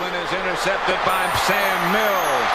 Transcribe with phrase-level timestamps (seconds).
[0.00, 2.48] Aikman is intercepted by Sam Mills.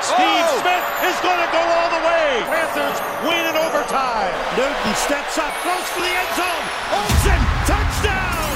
[0.00, 0.64] Steve oh!
[0.64, 2.40] Smith is going to go all the way.
[2.48, 4.32] Panthers win in overtime.
[4.56, 6.64] Newton steps up, close for the end zone.
[6.96, 8.48] Olsen, touchdown!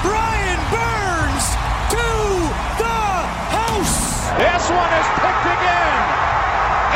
[0.00, 1.46] Brian Burns
[1.92, 2.08] to
[2.80, 3.04] the
[3.52, 4.24] house.
[4.40, 6.00] This one is picked again.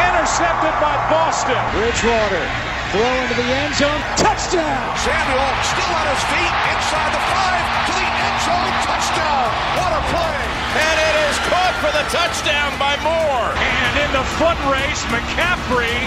[0.08, 1.60] Intercepted by Boston.
[1.76, 4.00] Bridgewater throw into the end zone.
[4.16, 4.81] Touchdown.
[4.97, 8.72] Samuel still on his feet inside the five to the end zone.
[8.88, 9.44] Touchdown.
[9.76, 10.41] What a play.
[10.72, 13.53] And it is caught for the touchdown by Moore.
[13.60, 16.00] And in the foot race, McCaffrey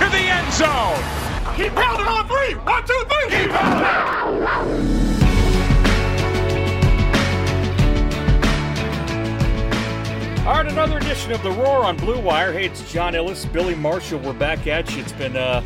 [0.00, 0.96] to the end zone.
[1.56, 2.54] Keep pounding on three.
[2.64, 3.28] One, two, three.
[3.28, 5.04] Keep pounding.
[10.46, 12.52] All right, another edition of The Roar on Blue Wire.
[12.52, 14.20] Hey, it's John Ellis, Billy Marshall.
[14.20, 15.00] We're back at you.
[15.00, 15.62] It's been uh,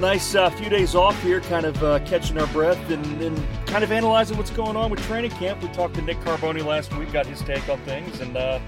[0.00, 3.36] nice uh, few days off here, kind of uh, catching our breath and, and,
[3.66, 5.60] kind of analyzing what's going on with training camp.
[5.60, 8.60] We talked to Nick Carboni last week, got his take on things, and uh,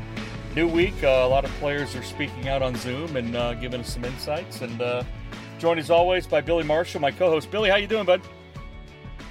[0.54, 1.02] new week.
[1.02, 4.04] Uh, a lot of players are speaking out on Zoom and uh, giving us some
[4.04, 4.60] insights.
[4.60, 5.04] And uh,
[5.58, 7.50] joined as always by Billy Marshall, my co-host.
[7.50, 8.20] Billy, how you doing, bud?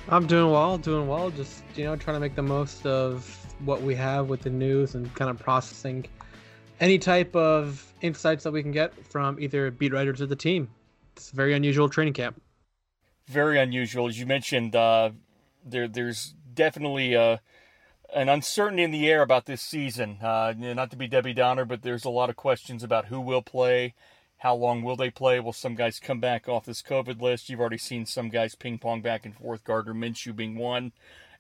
[0.08, 1.30] I'm doing well, doing well.
[1.30, 4.96] Just you know, trying to make the most of what we have with the news
[4.96, 6.08] and kind of processing
[6.80, 10.70] any type of insights that we can get from either beat writers or the team
[11.20, 12.42] it's a very unusual training camp.
[13.28, 14.76] Very unusual, as you mentioned.
[14.76, 15.12] Uh,
[15.66, 17.38] there, there's definitely uh,
[18.16, 20.18] an uncertainty in the air about this season.
[20.22, 23.42] Uh, not to be Debbie Downer, but there's a lot of questions about who will
[23.42, 23.94] play,
[24.38, 25.40] how long will they play?
[25.40, 27.50] Will some guys come back off this COVID list?
[27.50, 29.64] You've already seen some guys ping pong back and forth.
[29.66, 30.94] Gardner Minshew being one,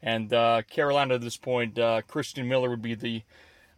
[0.03, 3.23] and uh, Carolina at this point, uh, Christian Miller would be the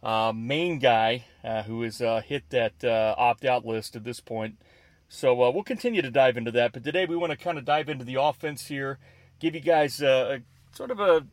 [0.02, 4.56] uh, main guy uh, who has uh, hit that opt out list at this point.
[5.14, 6.72] So uh, we'll continue to dive into that.
[6.72, 8.98] But today we want to kind of dive into the offense here,
[9.38, 11.26] give you guys a, a sort of a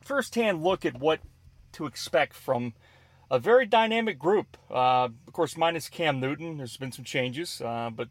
[0.00, 1.20] first-hand look at what
[1.72, 2.72] to expect from
[3.30, 4.56] a very dynamic group.
[4.70, 6.56] Uh, of course, minus Cam Newton.
[6.56, 8.08] There's been some changes, uh, but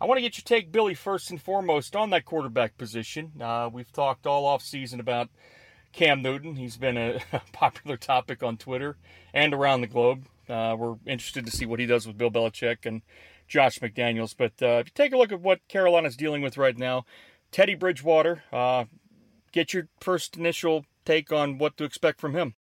[0.00, 3.32] I want to get your take, Billy, first and foremost on that quarterback position.
[3.38, 5.28] Uh, we've talked all off season about
[5.92, 6.56] Cam Newton.
[6.56, 7.20] He's been a,
[7.52, 8.96] popular topic on Twitter
[9.34, 10.24] and around the globe.
[10.48, 13.02] Uh, we're interested to see what he does with Bill Belichick and
[13.54, 14.34] Josh McDaniels.
[14.36, 17.06] But uh, if you take a look at what Carolina's dealing with right now,
[17.52, 18.86] Teddy Bridgewater, uh,
[19.52, 22.56] get your first initial take on what to expect from him.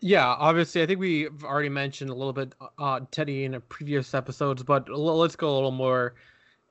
[0.00, 4.62] Yeah, obviously, I think we've already mentioned a little bit uh, Teddy in previous episodes,
[4.62, 6.14] but let's go a little more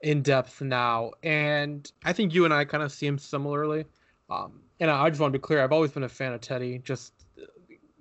[0.01, 1.11] in depth now.
[1.21, 3.85] And I think you and I kind of see him similarly.
[4.31, 6.79] Um, and I just want to be clear, I've always been a fan of Teddy,
[6.83, 7.13] just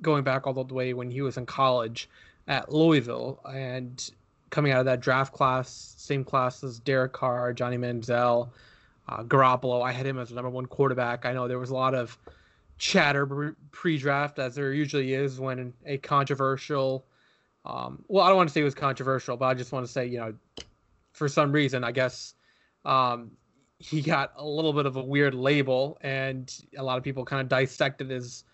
[0.00, 2.08] going back all the way when he was in college
[2.48, 4.10] at Louisville and
[4.50, 8.50] coming out of that draft class, same class as Derek Carr, Johnny Manziel,
[9.08, 9.82] uh, Garoppolo.
[9.82, 11.26] I had him as the number one quarterback.
[11.26, 12.18] I know there was a lot of
[12.78, 17.04] chatter pre-draft, as there usually is when a controversial
[17.64, 19.92] Um, well, I don't want to say it was controversial, but I just want to
[19.92, 20.34] say, you know,
[21.12, 22.34] for some reason, I guess
[22.86, 23.32] um,
[23.78, 27.42] he got a little bit of a weird label, and a lot of people kind
[27.42, 28.44] of dissected his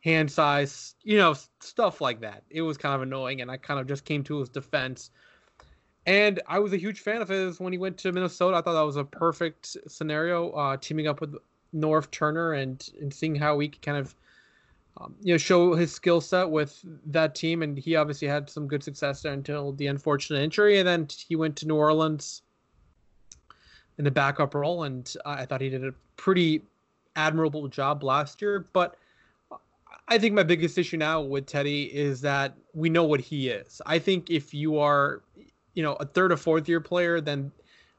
[0.00, 2.42] hand size, you know, stuff like that.
[2.50, 5.10] It was kind of annoying, and I kind of just came to his defense.
[6.06, 8.56] And I was a huge fan of his when he went to Minnesota.
[8.56, 11.36] I thought that was a perfect scenario, uh, teaming up with
[11.74, 14.14] Norv Turner and and seeing how he could kind of
[14.98, 17.62] um, you know show his skill set with that team.
[17.62, 21.36] And he obviously had some good success there until the unfortunate injury, and then he
[21.36, 22.42] went to New Orleans
[23.98, 26.62] in the backup role, and I thought he did a pretty
[27.16, 28.64] admirable job last year.
[28.72, 28.96] But
[30.10, 33.80] I think my biggest issue now with Teddy is that we know what he is.
[33.86, 35.22] I think if you are,
[35.74, 37.52] you know, a third or fourth year player, then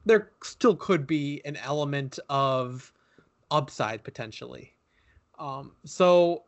[0.05, 2.91] there still could be an element of
[3.49, 4.73] upside potentially.
[5.39, 6.43] Um, so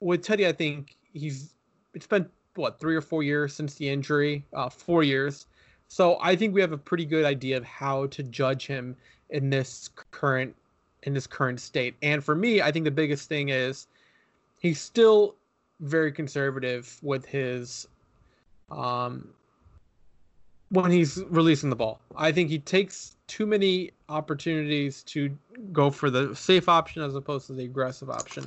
[0.00, 1.54] with Teddy, I think he's
[1.94, 5.46] it's been what three or four years since the injury, uh, four years.
[5.88, 8.94] So I think we have a pretty good idea of how to judge him
[9.30, 10.54] in this current
[11.04, 11.94] in this current state.
[12.02, 13.86] And for me, I think the biggest thing is
[14.66, 15.36] he's still
[15.80, 17.86] very conservative with his
[18.70, 19.28] um
[20.70, 22.00] when he's releasing the ball.
[22.16, 25.36] I think he takes too many opportunities to
[25.72, 28.46] go for the safe option as opposed to the aggressive option.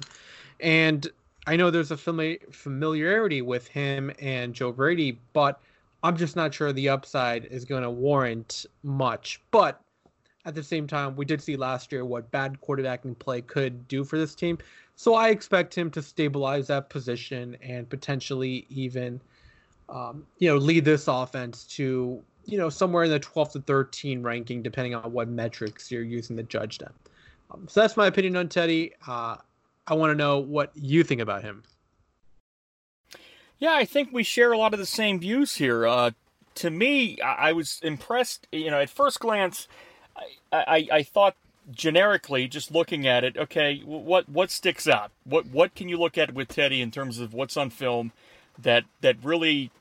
[0.59, 1.07] And
[1.47, 5.61] I know there's a familiarity with him and Joe Brady, but
[6.03, 9.41] I'm just not sure the upside is going to warrant much.
[9.51, 9.81] But
[10.45, 14.03] at the same time, we did see last year what bad quarterbacking play could do
[14.03, 14.57] for this team.
[14.95, 19.21] So I expect him to stabilize that position and potentially even,
[19.87, 24.23] um, you know, lead this offense to, you know, somewhere in the 12 to 13
[24.23, 26.93] ranking, depending on what metrics you're using to judge them.
[27.51, 28.93] Um, so that's my opinion on Teddy.
[29.07, 29.37] Uh,
[29.87, 31.63] I want to know what you think about him.
[33.57, 35.85] Yeah, I think we share a lot of the same views here.
[35.85, 36.11] Uh,
[36.55, 38.47] to me, I, I was impressed.
[38.51, 39.67] You know, at first glance,
[40.51, 41.35] I, I, thought
[41.71, 45.11] generically, just looking at it, okay, what what sticks out?
[45.23, 48.11] What what can you look at with Teddy in terms of what's on film
[48.57, 49.71] that that really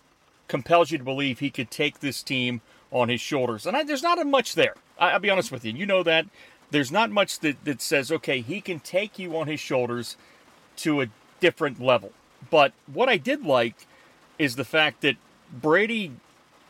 [0.47, 2.61] compels you to believe he could take this team
[2.91, 3.67] on his shoulders?
[3.67, 4.75] And I, there's not much there.
[4.99, 5.73] I, will be honest with you.
[5.73, 6.27] You know that
[6.71, 10.17] there's not much that that says okay, he can take you on his shoulders
[10.77, 11.07] to a
[11.41, 12.13] different level.
[12.51, 13.87] But what I did like
[14.39, 15.17] is the fact that
[15.53, 16.13] Brady,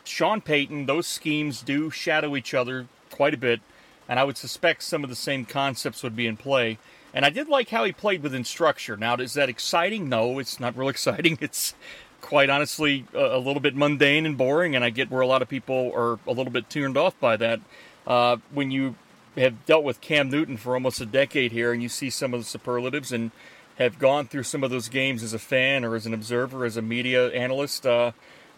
[0.04, 3.60] Sean Payton, those schemes do shadow each other quite a bit,
[4.08, 6.78] and I would suspect some of the same concepts would be in play.
[7.12, 8.96] And I did like how he played within structure.
[8.96, 10.08] Now, is that exciting?
[10.08, 11.38] No, it's not real exciting.
[11.40, 11.75] It's
[12.20, 15.49] quite honestly a, little bit mundane and boring, and I get where a lot of
[15.49, 17.60] people are a little bit turned off by that.
[18.06, 18.96] Uh, when you
[19.37, 22.40] have dealt with Cam Newton for almost a decade here, and you see some of
[22.40, 23.31] the superlatives and
[23.78, 26.76] have gone through some of those games as a fan or as an observer, as
[26.76, 28.11] a media analyst, uh,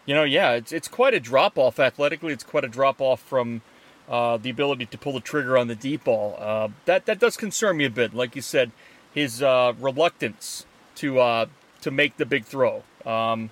[0.07, 2.33] you know, yeah, it's it's quite a drop off athletically.
[2.33, 3.63] It's quite a drop off from
[4.11, 6.37] uh, the ability to pull the trigger on the deep ball.
[6.39, 8.13] Uh, that that does concern me a bit.
[8.13, 8.73] Like you said,
[9.15, 10.67] his uh, reluctance
[10.97, 11.47] to uh,
[11.81, 12.83] to make the big throw.
[13.07, 13.51] Um,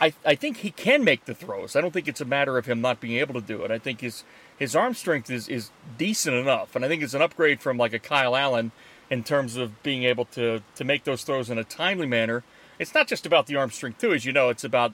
[0.00, 1.76] I I think he can make the throws.
[1.76, 3.70] I don't think it's a matter of him not being able to do it.
[3.70, 4.24] I think his
[4.58, 7.92] his arm strength is is decent enough, and I think it's an upgrade from like
[7.92, 8.72] a Kyle Allen
[9.10, 12.42] in terms of being able to to make those throws in a timely manner.
[12.80, 14.48] It's not just about the arm strength too, as you know.
[14.48, 14.92] It's about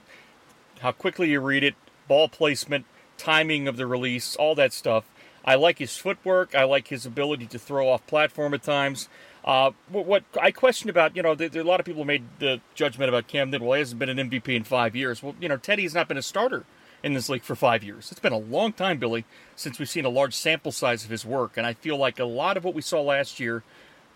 [0.80, 1.74] how quickly you read it,
[2.06, 2.84] ball placement,
[3.18, 5.04] timing of the release, all that stuff.
[5.44, 6.54] I like his footwork.
[6.54, 9.08] I like his ability to throw off platform at times.
[9.44, 12.24] Uh, what, what, I question about, you know, there, there, a lot of people made
[12.40, 13.66] the judgment about Cam Newton.
[13.66, 15.22] Well, he hasn't been an MVP in five years.
[15.22, 16.64] Well, you know, Teddy's not been a starter
[17.04, 18.10] in this league for five years.
[18.10, 21.24] It's been a long time, Billy, since we've seen a large sample size of his
[21.24, 21.56] work.
[21.56, 23.62] And I feel like a lot of what we saw last year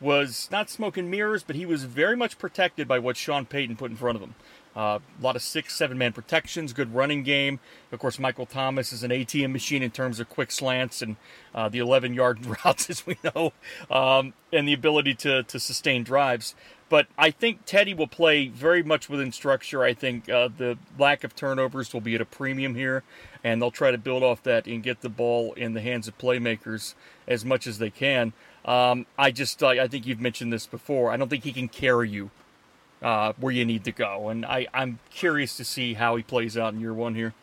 [0.00, 3.76] was not smoke and mirrors, but he was very much protected by what Sean Payton
[3.76, 4.34] put in front of him.
[4.76, 7.58] Uh, a lot of six, seven man protections, good running game.
[7.90, 11.16] Of course, Michael Thomas is an ATM machine in terms of quick slants and
[11.54, 13.52] uh, the 11 yard routes, as we know,
[13.90, 16.54] um, and the ability to, to sustain drives.
[16.88, 19.82] But I think Teddy will play very much within structure.
[19.82, 23.04] I think uh, the lack of turnovers will be at a premium here,
[23.44, 26.18] and they'll try to build off that and get the ball in the hands of
[26.18, 26.94] playmakers
[27.28, 28.32] as much as they can.
[28.64, 31.12] Um, I just, I think you've mentioned this before.
[31.12, 32.30] I don't think he can carry you
[33.02, 36.56] uh, where you need to go, and I, I'm curious to see how he plays
[36.56, 37.34] out in year one here.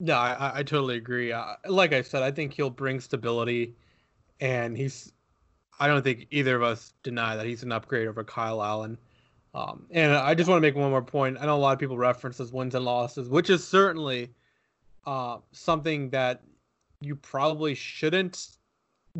[0.00, 1.32] No, I, I totally agree.
[1.32, 3.74] Uh, like I said, I think he'll bring stability,
[4.40, 5.12] and he's.
[5.80, 8.98] I don't think either of us deny that he's an upgrade over Kyle Allen.
[9.54, 11.38] Um, and I just want to make one more point.
[11.40, 14.30] I know a lot of people reference as wins and losses, which is certainly
[15.06, 16.42] uh, something that
[17.00, 18.48] you probably shouldn't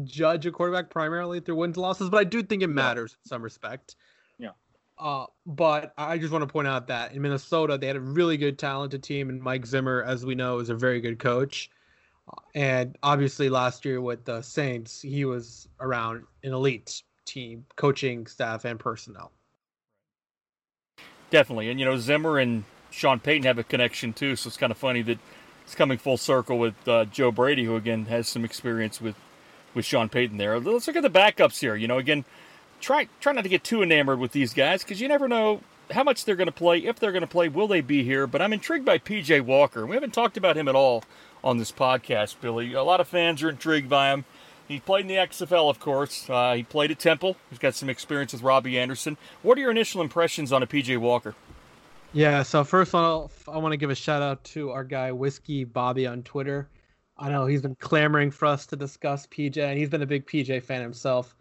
[0.05, 3.29] judge a quarterback primarily through wins and losses, but I do think it matters in
[3.29, 3.97] some respect.
[4.99, 8.37] Uh, but I just want to point out that in Minnesota, they had a really
[8.37, 11.71] good, talented team, and Mike Zimmer, as we know, is a very good coach.
[12.55, 18.65] And obviously, last year with the Saints, he was around an elite team, coaching staff,
[18.65, 19.31] and personnel.
[21.31, 21.71] Definitely.
[21.71, 24.79] And, you know, Zimmer and Sean Payton have a connection too, so it's kind of
[24.79, 25.19] funny that
[25.65, 29.15] it's coming full circle with uh, Joe Brady, who again has some experience with,
[29.75, 30.59] with Sean Payton there.
[30.59, 31.77] Let's look at the backups here.
[31.77, 32.25] You know, again,
[32.81, 36.03] try try not to get too enamored with these guys because you never know how
[36.03, 38.27] much they're going to play, if they're going to play, will they be here?
[38.27, 39.87] But I'm intrigued by PJ Walker.
[39.87, 41.05] We haven't talked about him at all
[41.43, 42.75] on this podcast, Billy.
[42.75, 44.25] A lot of fans are intrigued by him.
[44.67, 46.29] He played in the XFL, of course.
[46.29, 47.37] Uh, he played at Temple.
[47.49, 49.17] He's got some experience with Robbie Anderson.
[49.43, 51.35] What are your initial impressions on a PJ Walker?
[52.13, 55.65] Yeah, so first all, I want to give a shout out to our guy Whiskey
[55.65, 56.69] Bobby on Twitter.
[57.19, 60.27] I know he's been clamoring for us to discuss PJ, and he's been a big
[60.27, 61.35] PJ fan himself.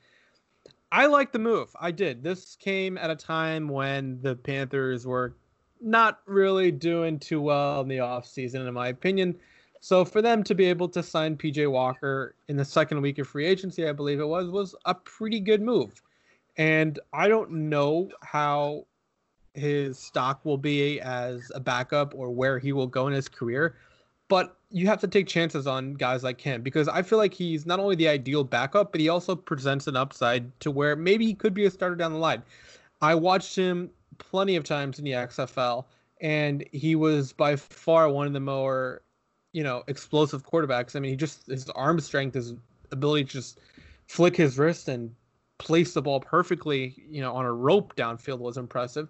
[0.91, 1.69] I like the move.
[1.79, 2.23] I did.
[2.23, 5.35] This came at a time when the Panthers were
[5.81, 9.35] not really doing too well in the offseason, in my opinion.
[9.81, 13.27] So for them to be able to sign PJ Walker in the second week of
[13.27, 16.01] free agency, I believe it was, was a pretty good move.
[16.57, 18.87] And I don't know how
[19.53, 23.75] his stock will be as a backup or where he will go in his career,
[24.29, 27.65] but you have to take chances on guys like him because I feel like he's
[27.65, 31.33] not only the ideal backup, but he also presents an upside to where maybe he
[31.33, 32.43] could be a starter down the line.
[33.01, 35.85] I watched him plenty of times in the XFL,
[36.19, 39.01] and he was by far one of the more
[39.57, 40.95] you know, explosive quarterbacks.
[40.95, 42.53] I mean, he just his arm strength, his
[42.91, 43.59] ability to just
[44.07, 45.13] flick his wrist and
[45.57, 49.09] place the ball perfectly, you know, on a rope downfield was impressive.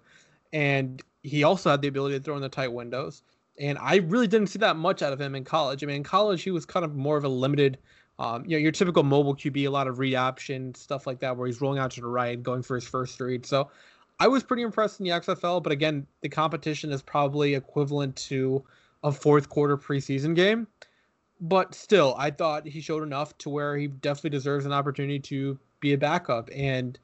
[0.54, 3.22] And he also had the ability to throw in the tight windows.
[3.60, 5.82] And I really didn't see that much out of him in college.
[5.82, 7.78] I mean, in college he was kind of more of a limited,
[8.18, 11.36] um, you know, your typical mobile QB, a lot of read option stuff like that,
[11.36, 13.44] where he's rolling out to the right, going for his first read.
[13.44, 13.70] So
[14.20, 15.62] I was pretty impressed in the XFL.
[15.62, 18.64] But again, the competition is probably equivalent to
[19.04, 20.66] a fourth quarter preseason game.
[21.40, 25.58] But still, I thought he showed enough to where he definitely deserves an opportunity to
[25.80, 26.50] be a backup.
[26.52, 26.98] And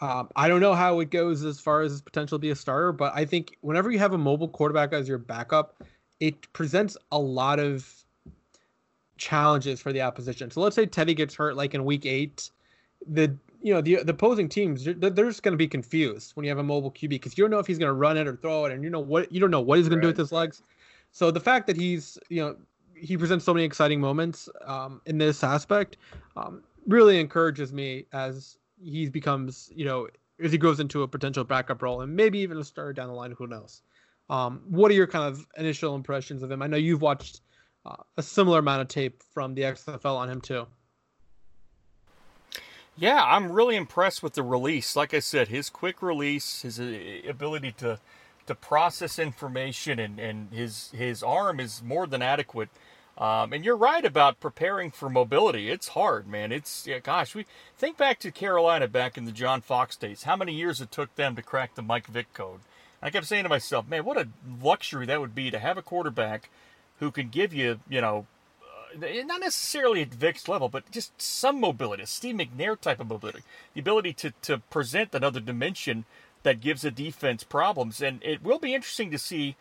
[0.00, 2.56] um, I don't know how it goes as far as his potential to be a
[2.56, 5.82] starter, but I think whenever you have a mobile quarterback as your backup,
[6.20, 7.86] it presents a lot of
[9.16, 10.50] challenges for the opposition.
[10.50, 12.50] So let's say Teddy gets hurt like in week eight,
[13.06, 16.44] the you know the the opposing teams they're, they're just going to be confused when
[16.44, 18.28] you have a mobile QB because you don't know if he's going to run it
[18.28, 20.02] or throw it, and you know what you don't know what he's going right.
[20.02, 20.62] to do with his legs.
[21.10, 22.56] So the fact that he's, you know,
[22.94, 25.96] he presents so many exciting moments um, in this aspect
[26.36, 30.08] um, really encourages me as he becomes, you know,
[30.42, 33.14] as he grows into a potential backup role and maybe even a starter down the
[33.14, 33.32] line.
[33.32, 33.82] Who knows?
[34.30, 36.62] Um, what are your kind of initial impressions of him?
[36.62, 37.40] I know you've watched
[37.86, 40.66] uh, a similar amount of tape from the XFL on him too.
[42.96, 44.96] Yeah, I'm really impressed with the release.
[44.96, 48.00] Like I said, his quick release, his uh, ability to
[48.46, 52.70] to process information, and, and his his arm is more than adequate.
[53.18, 55.70] Um, and you're right about preparing for mobility.
[55.70, 56.52] It's hard, man.
[56.52, 57.46] It's yeah, gosh, we
[57.76, 60.22] think back to Carolina back in the John Fox days.
[60.22, 62.60] How many years it took them to crack the Mike Vick code?
[63.02, 64.28] I kept saying to myself, man, what a
[64.62, 66.48] luxury that would be to have a quarterback
[67.00, 68.26] who can give you, you know,
[68.62, 73.08] uh, not necessarily at Vick's level, but just some mobility, a Steve McNair type of
[73.08, 73.42] mobility,
[73.74, 76.04] the ability to to present another dimension
[76.44, 78.00] that gives a defense problems.
[78.00, 79.56] And it will be interesting to see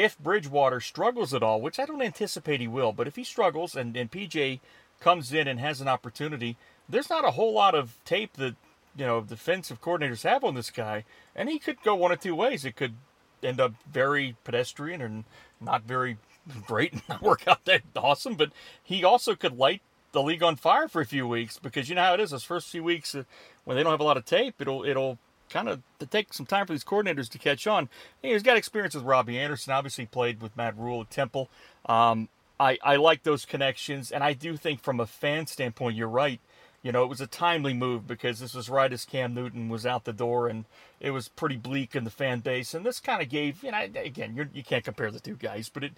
[0.00, 2.92] if Bridgewater struggles at all, which I don't anticipate he will.
[2.92, 4.60] But if he struggles and, and PJ
[4.98, 6.56] comes in and has an opportunity,
[6.88, 8.56] there's not a whole lot of tape that
[8.96, 11.04] you know defensive coordinators have on this guy,
[11.36, 12.64] and he could go one of two ways.
[12.64, 12.94] It could
[13.42, 15.24] end up very pedestrian and
[15.60, 16.16] not very
[16.66, 18.52] great and not work out that awesome, but
[18.82, 22.04] he also could light the league on fire for a few weeks because you know
[22.04, 22.30] how it is.
[22.30, 23.24] Those first few weeks uh,
[23.64, 25.18] when they don't have a lot of tape, it'll it'll
[25.50, 27.88] kind of to take some time for these coordinators to catch on.
[28.22, 29.72] he's got experience with Robbie Anderson.
[29.72, 31.48] Obviously, played with Matt Rhule at Temple.
[31.86, 32.28] Um,
[32.58, 36.40] I I like those connections, and I do think from a fan standpoint, you're right.
[36.82, 39.84] You know, it was a timely move because this was right as Cam Newton was
[39.84, 40.64] out the door, and
[40.98, 42.72] it was pretty bleak in the fan base.
[42.72, 45.36] And this kind of gave, you know, again, you're, you can not compare the two
[45.36, 45.92] guys, but it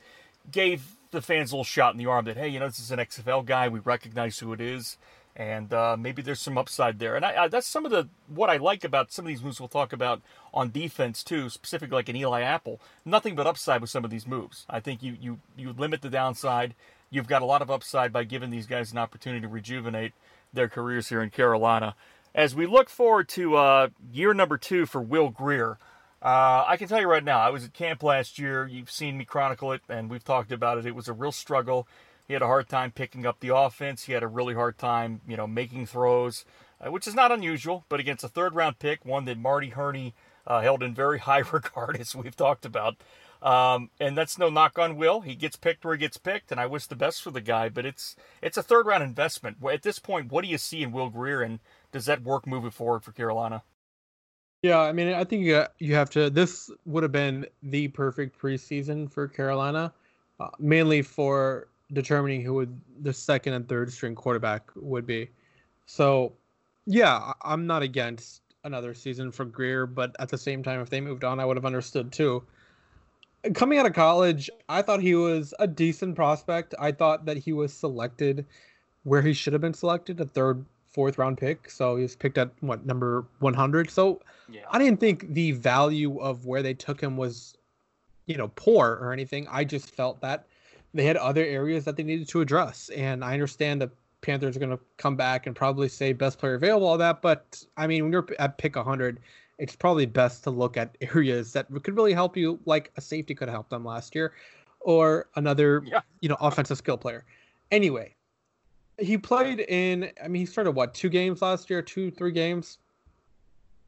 [0.51, 2.91] gave the fans a little shot in the arm that hey, you know, this is
[2.91, 3.69] an XFL guy.
[3.69, 4.97] We recognize who it is
[5.35, 7.17] and uh, maybe there's some upside there.
[7.17, 9.61] And I, I, that's some of the what I like about some of these moves
[9.61, 10.23] we'll talk about
[10.53, 12.81] on defense too, specifically like an Eli Apple.
[13.05, 14.67] Nothing but upside with some of these moves.
[14.69, 16.75] I think you you you limit the downside.
[17.11, 20.13] You've got a lot of upside by giving these guys an opportunity to rejuvenate
[20.53, 21.95] their careers here in Carolina.
[22.35, 25.79] As we look forward to uh, year number two for Will Grier,
[26.23, 28.65] Uh, I can tell you right now, I was at camp last year.
[28.67, 30.87] You've seen me chronicle it, and we've talked about it.
[30.87, 31.89] It was a real struggle.
[32.33, 34.05] He had a hard time picking up the offense.
[34.05, 36.47] He had a really hard time, you know, making throws,
[36.81, 37.85] uh, which is not unusual.
[37.91, 40.15] But against a third round pick, one that Marty Hurney
[40.47, 42.97] uh, held in very high regard, as we've talked about.
[43.43, 45.21] Um, and that's no knock on Will.
[45.21, 47.69] He gets picked where he gets picked, and I wish the best for the guy.
[47.69, 49.59] But it's it's a third round investment.
[49.71, 51.61] At this point, what do you see in Will Grier, and
[51.93, 53.63] does that work moving forward for Carolina?
[54.63, 56.31] Yeah, I mean, I think you, you have to.
[56.31, 59.93] This would have been the perfect preseason for Carolina,
[60.41, 65.29] uh, mainly for determining who would the second and third string quarterback would be.
[65.87, 66.33] So,
[66.87, 71.01] yeah, I'm not against another season for Grier, but at the same time, if they
[71.01, 72.43] moved on, I would have understood too.
[73.55, 76.75] Coming out of college, I thought he was a decent prospect.
[76.79, 78.47] I thought that he was selected
[79.03, 81.69] where he should have been selected, a third, fourth round pick.
[81.69, 83.91] So he was picked at what number 100.
[83.91, 84.61] So yeah.
[84.71, 87.57] I didn't think the value of where they took him was,
[88.27, 89.49] you know, poor or anything.
[89.51, 90.47] I just felt that
[90.95, 92.91] they had other areas that they needed to address.
[92.91, 96.55] And I understand the Panthers are going to come back and probably say best player
[96.55, 97.23] available, all that.
[97.23, 99.21] But I mean, when you're at pick 100,
[99.59, 103.35] it's probably best to look at areas that could really help you, like a safety
[103.35, 104.33] could help them last year,
[104.81, 106.01] or another, yeah.
[106.21, 107.25] you know, offensive skill player.
[107.71, 108.15] Anyway,
[108.99, 110.11] he played in.
[110.23, 112.79] I mean, he started what two games last year, two, three games.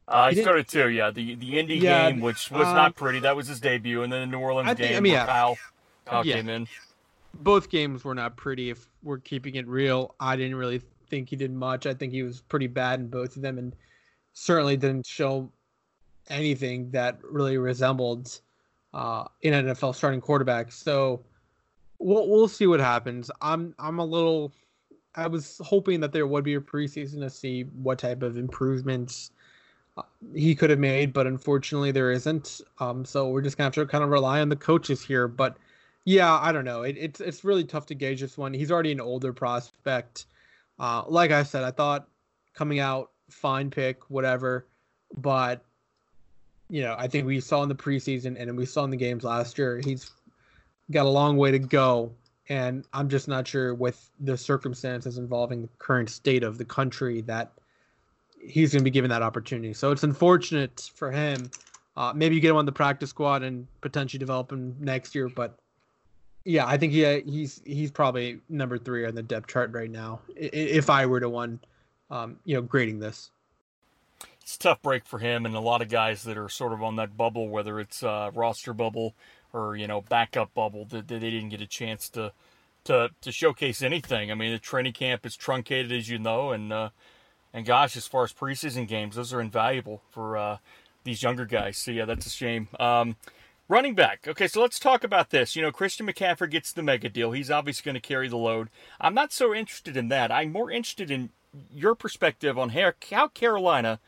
[0.07, 1.11] Uh, he, he started two, yeah.
[1.11, 4.13] The the Indy yeah, game, which was uh, not pretty, that was his debut, and
[4.13, 5.27] then the New Orleans think, game, I mean, yeah.
[5.27, 5.57] Kyle,
[6.07, 6.37] Kyle yeah.
[6.37, 6.67] came in
[7.41, 8.71] both games were not pretty.
[8.71, 11.87] If we're keeping it real, I didn't really think he did much.
[11.87, 13.75] I think he was pretty bad in both of them, and
[14.33, 15.51] certainly didn't show
[16.29, 18.41] anything that really resembled
[18.93, 20.73] uh, an NFL starting quarterback.
[20.73, 21.25] So
[21.99, 23.31] we'll we'll see what happens.
[23.41, 24.53] I'm I'm a little.
[25.17, 29.31] I was hoping that there would be a preseason to see what type of improvements
[29.97, 30.03] uh,
[30.35, 32.61] he could have made, but unfortunately there isn't.
[32.81, 35.29] Um, so we're just gonna have to kind of rely on the coaches here.
[35.29, 35.57] But
[36.05, 36.83] yeah, I don't know.
[36.83, 38.53] It, it's it's really tough to gauge this one.
[38.53, 40.27] He's already an older prospect.
[40.79, 42.09] Uh, like I said, I thought
[42.55, 44.67] coming out fine pick, whatever,
[45.17, 45.65] but
[46.69, 49.25] you know, I think we saw in the preseason and we saw in the games
[49.25, 50.11] last year, he's
[50.91, 52.13] got a long way to go.
[52.49, 57.23] And I'm just not sure with the circumstances involving the current state of the country
[57.23, 57.53] that
[58.39, 59.73] he's going to be given that opportunity.
[59.73, 61.51] So it's unfortunate for him.
[61.97, 65.29] Uh, maybe you get him on the practice squad and potentially develop him next year,
[65.29, 65.59] but
[66.45, 70.21] yeah, I think he he's he's probably number three on the depth chart right now.
[70.37, 71.61] If I were to one,
[72.11, 73.31] um, you know, grading this.
[74.43, 76.83] It's a tough break for him and a lot of guys that are sort of
[76.83, 79.15] on that bubble, whether it's uh, roster bubble
[79.55, 82.33] or you know backup bubble, that, that they didn't get a chance to
[82.85, 84.31] to to showcase anything.
[84.31, 86.91] I mean, the training camp is truncated, as you know, and uh,
[87.55, 90.59] and gosh, as far as preseason games, those are invaluable for uh,
[91.05, 91.79] these younger guys.
[91.79, 92.69] So yeah, that's a shame.
[92.79, 93.17] Um,
[93.67, 94.29] Running back.
[94.29, 95.57] Okay, so let's talk about this.
[95.57, 97.33] You know, Christian McCaffrey gets the mega deal.
[97.33, 98.69] He's obviously going to carry the load.
[99.01, 100.31] I'm not so interested in that.
[100.31, 101.31] I'm more interested in
[101.73, 104.01] your perspective on how, Carolina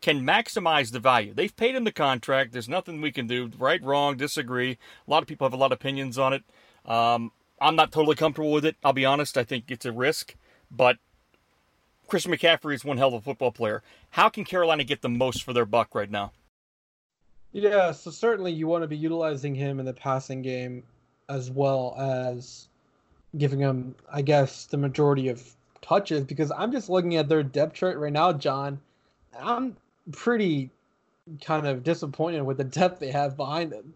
[0.00, 1.34] can maximize the value.
[1.34, 2.52] They've paid him the contract.
[2.52, 3.50] There's nothing we can do.
[3.58, 4.78] Right, wrong, disagree.
[5.06, 6.42] A lot of people have a lot of opinions on it.
[6.86, 8.76] Um, I'm not totally comfortable with it.
[8.82, 9.36] I'll be honest.
[9.36, 10.36] I think it's a risk,
[10.70, 10.96] but
[12.08, 13.82] Christian McCaffrey is one hell of a football player.
[14.10, 16.32] How can Carolina get the most for their buck right now?
[17.52, 20.82] Yeah, so certainly you want to be utilizing him in the passing game
[21.28, 22.68] as well as
[23.36, 25.42] giving him, I guess, the majority of
[25.82, 28.80] touches because I'm just looking at their depth chart right now, John.
[29.38, 29.76] I'm
[30.12, 30.70] pretty
[31.40, 33.94] kind of disappointed with the depth they have behind them.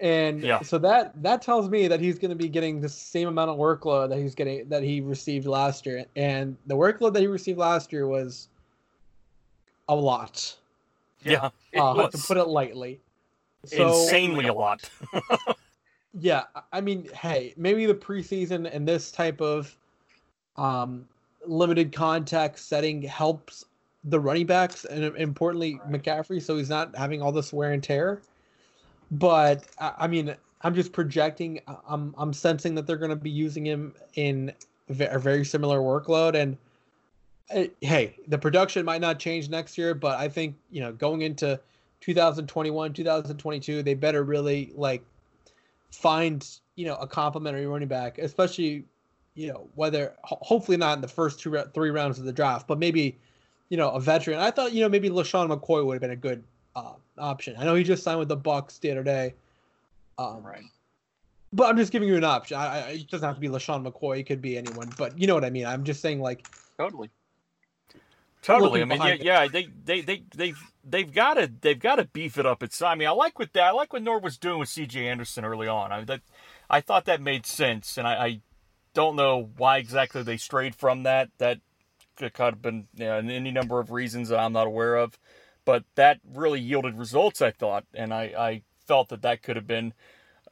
[0.00, 0.60] And yeah.
[0.62, 3.58] so that that tells me that he's going to be getting the same amount of
[3.58, 6.04] workload that he's getting that he received last year.
[6.16, 8.48] And the workload that he received last year was
[9.88, 10.56] a lot.
[11.24, 13.00] Yeah, uh, to put it lightly.
[13.64, 14.88] So, Insanely a lot.
[16.14, 19.76] yeah, I mean, hey, maybe the preseason and this type of
[20.56, 21.06] um,
[21.46, 23.64] limited contact setting helps
[24.04, 26.02] the running backs and importantly right.
[26.02, 28.20] McCaffrey, so he's not having all this wear and tear.
[29.12, 31.60] But I mean, I'm just projecting.
[31.86, 34.52] I'm I'm sensing that they're going to be using him in
[34.88, 36.56] a very similar workload and
[37.80, 41.60] hey, the production might not change next year, but I think you know going into
[42.00, 45.02] 2021, 2022, they better really like
[45.90, 48.84] find you know a complementary running back, especially
[49.34, 52.78] you know whether hopefully not in the first two three rounds of the draft, but
[52.78, 53.16] maybe
[53.68, 54.38] you know a veteran.
[54.38, 56.42] I thought you know maybe LeSean McCoy would have been a good
[56.74, 57.56] uh, option.
[57.58, 59.34] I know he just signed with the Bucs the other day.
[60.18, 60.64] Um, right.
[61.54, 62.56] But I'm just giving you an option.
[62.56, 64.20] I, I, it doesn't have to be LeSean McCoy.
[64.20, 64.90] It could be anyone.
[64.96, 65.66] But you know what I mean.
[65.66, 66.46] I'm just saying like
[66.78, 67.10] totally
[68.42, 68.82] Totally.
[68.82, 72.38] I mean, yeah, yeah, they they they they've they've got to they've got to beef
[72.38, 72.62] it up.
[72.62, 75.08] It's I mean, I like what that I like what Norv was doing with C.J.
[75.08, 75.92] Anderson early on.
[75.92, 76.22] I that
[76.70, 78.40] I thought that made sense, and I, I
[78.94, 81.30] don't know why exactly they strayed from that.
[81.38, 81.60] That
[82.16, 85.18] could have been you know, any number of reasons that I'm not aware of.
[85.64, 89.66] but that really yielded results, I thought, and I, I felt that that could have
[89.66, 89.94] been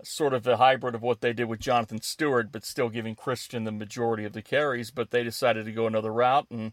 [0.05, 3.64] sort of a hybrid of what they did with Jonathan Stewart, but still giving Christian
[3.64, 4.90] the majority of the carries.
[4.90, 6.72] But they decided to go another route, and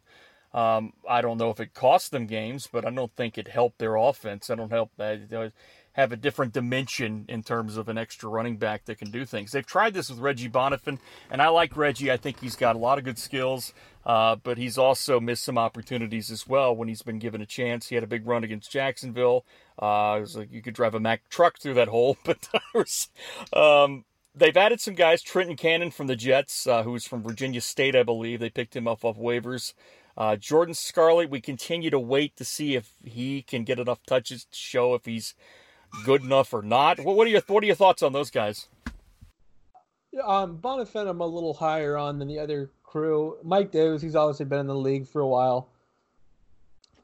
[0.57, 3.77] um, I don't know if it cost them games, but I don't think it helped
[3.77, 4.49] their offense.
[4.49, 4.91] I don't help.
[4.99, 5.17] Uh,
[5.93, 9.51] have a different dimension in terms of an extra running back that can do things.
[9.51, 10.99] They've tried this with Reggie Bonnafon,
[11.31, 12.11] and I like Reggie.
[12.11, 13.73] I think he's got a lot of good skills,
[14.05, 17.87] uh, but he's also missed some opportunities as well when he's been given a chance.
[17.87, 19.43] He had a big run against Jacksonville.
[19.79, 22.47] Uh, it was like you could drive a Mack truck through that hole, but
[23.51, 25.23] um, they've added some guys.
[25.23, 28.39] Trenton Cannon from the Jets, uh, who's from Virginia State, I believe.
[28.39, 29.73] They picked him up off waivers.
[30.17, 34.45] Uh, Jordan Scarlett, we continue to wait to see if he can get enough touches
[34.45, 35.35] to show if he's
[36.05, 36.99] good enough or not.
[36.99, 38.67] What, what are your what are your thoughts on those guys?
[40.25, 43.37] Um, Bonnafon, I'm a little higher on than the other crew.
[43.43, 45.69] Mike Davis, he's obviously been in the league for a while.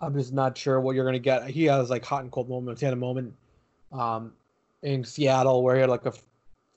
[0.02, 1.47] I'm just not sure what you're going to get.
[1.47, 2.82] He has like hot and cold moments.
[2.82, 3.36] He had a moment
[3.91, 4.34] um,
[4.82, 6.13] in Seattle where he had like a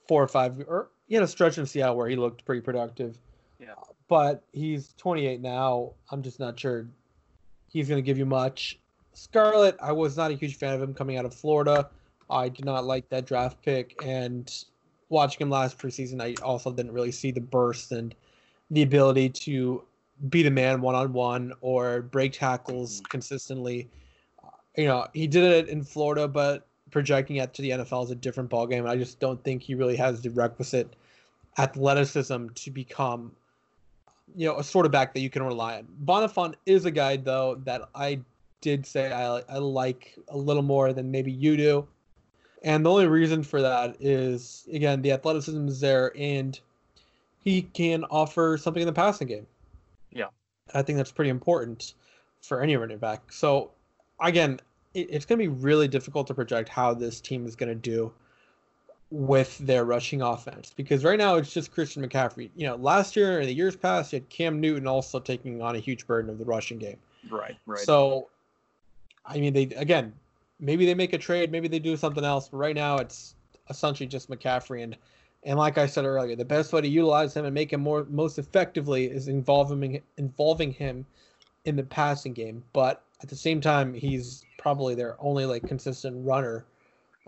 [0.07, 3.17] four or five, or he had a stretch in Seattle where he looked pretty productive.
[3.59, 3.73] Yeah.
[4.07, 5.93] But he's 28 now.
[6.11, 6.87] I'm just not sure
[7.67, 8.79] he's going to give you much.
[9.13, 11.89] Scarlett, I was not a huge fan of him coming out of Florida.
[12.29, 14.53] I did not like that draft pick, and
[15.09, 18.13] watching him last preseason, I also didn't really see the burst and
[18.69, 19.83] the ability to
[20.29, 23.05] beat a man one on one or break tackles mm-hmm.
[23.05, 23.89] consistently.
[24.75, 28.15] You know, he did it in Florida, but projecting it to the NFL is a
[28.15, 28.87] different ballgame.
[28.87, 30.95] I just don't think he really has the requisite
[31.57, 33.31] athleticism to become,
[34.35, 35.87] you know, a sort of back that you can rely on.
[36.05, 38.19] Bonnafon is a guy though that I
[38.61, 41.87] did say I, I like a little more than maybe you do.
[42.63, 46.59] And the only reason for that is, again, the athleticism is there and
[47.43, 49.47] he can offer something in the passing game.
[50.11, 50.27] Yeah.
[50.73, 51.93] I think that's pretty important
[52.41, 53.31] for any running back.
[53.31, 53.71] So,
[54.19, 54.59] again,
[54.93, 57.75] it, it's going to be really difficult to project how this team is going to
[57.75, 58.11] do
[59.09, 62.49] with their rushing offense because right now it's just Christian McCaffrey.
[62.55, 65.75] You know, last year and the years past, you had Cam Newton also taking on
[65.75, 66.97] a huge burden of the rushing game.
[67.29, 67.79] Right, right.
[67.79, 68.27] So,
[69.25, 70.13] I mean, they again,
[70.59, 73.35] maybe they make a trade, maybe they do something else, but right now it's
[73.69, 74.97] essentially just McCaffrey and
[75.43, 78.05] and like I said earlier, the best way to utilize him and make him more
[78.09, 81.05] most effectively is involving involving him
[81.65, 82.63] in the passing game.
[82.73, 86.65] But at the same time, he's probably their only like consistent runner,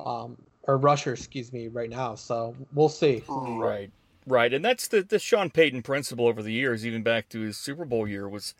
[0.03, 2.15] um, or rusher, excuse me, right now.
[2.15, 3.23] So we'll see.
[3.29, 3.57] Oh.
[3.57, 3.91] Right,
[4.25, 7.57] right, and that's the the Sean Payton principle over the years, even back to his
[7.57, 8.53] Super Bowl year, was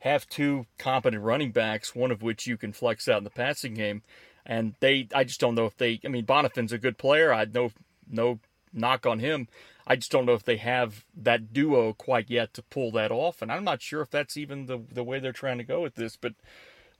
[0.00, 3.74] have two competent running backs, one of which you can flex out in the passing
[3.74, 4.02] game.
[4.44, 6.00] And they, I just don't know if they.
[6.04, 7.32] I mean, Bonnafon's a good player.
[7.32, 7.72] I no
[8.08, 8.38] no
[8.72, 9.48] knock on him.
[9.86, 13.42] I just don't know if they have that duo quite yet to pull that off,
[13.42, 15.96] and I'm not sure if that's even the the way they're trying to go with
[15.96, 16.16] this.
[16.16, 16.34] But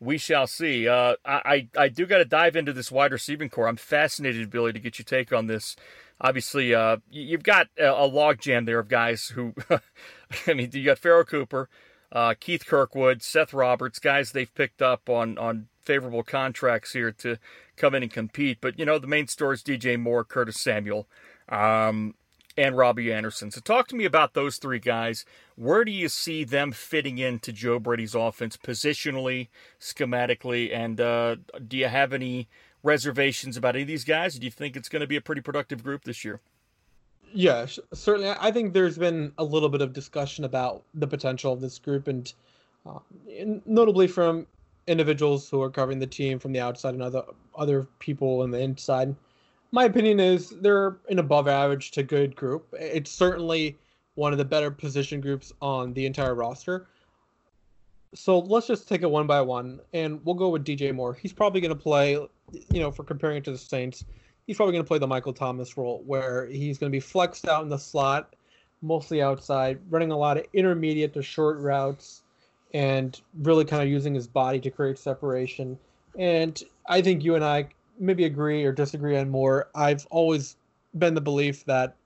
[0.00, 0.88] we shall see.
[0.88, 3.68] Uh, I I do got to dive into this wide receiving core.
[3.68, 5.76] I'm fascinated, Billy, to get your take on this.
[6.20, 9.54] Obviously, uh, you've got a, logjam there of guys who,
[10.46, 11.68] I mean, you got Pharoh Cooper,
[12.10, 17.36] uh, Keith Kirkwood, Seth Roberts, guys they've picked up on on favorable contracts here to
[17.76, 18.58] come in and compete.
[18.60, 21.06] But you know, the main story is DJ Moore, Curtis Samuel,
[21.48, 22.14] um,
[22.56, 23.50] and Robbie Anderson.
[23.50, 25.24] So talk to me about those three guys.
[25.56, 29.48] Where do you see them fitting into Joe Brady's offense positionally,
[29.80, 32.46] schematically, and uh, do you have any
[32.82, 34.38] reservations about any of these guys?
[34.38, 36.40] Do you think it's going to be a pretty productive group this year?
[37.32, 38.34] Yeah, certainly.
[38.38, 42.06] I think there's been a little bit of discussion about the potential of this group,
[42.06, 42.32] and,
[42.84, 42.98] uh,
[43.64, 44.46] notably from
[44.86, 47.22] individuals who are covering the team from the outside and other
[47.56, 49.14] other people on the inside.
[49.72, 52.66] My opinion is they're an above average to good group.
[52.78, 53.76] It's certainly
[54.16, 56.88] one of the better position groups on the entire roster.
[58.14, 61.14] So let's just take it one by one, and we'll go with DJ Moore.
[61.14, 64.04] He's probably going to play, you know, for comparing it to the Saints
[64.46, 67.48] he's probably going to play the Michael Thomas role, where he's going to be flexed
[67.48, 68.34] out in the slot,
[68.82, 72.22] mostly outside, running a lot of intermediate to short routes,
[72.74, 75.78] and really kind of using his body to create separation.
[76.18, 79.68] And I think you and I maybe agree or disagree on more.
[79.74, 80.56] I've always
[80.98, 81.96] been the belief that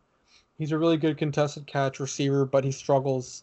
[0.61, 3.43] he's a really good contested catch receiver, but he struggles.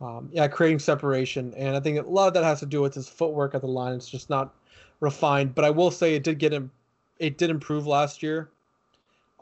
[0.00, 2.92] Um, yeah, creating separation, and I think a lot of that has to do with
[2.92, 3.94] his footwork at the line.
[3.94, 4.52] It's just not
[5.00, 5.54] refined.
[5.54, 6.70] But I will say it did get him
[7.18, 8.50] it did improve last year.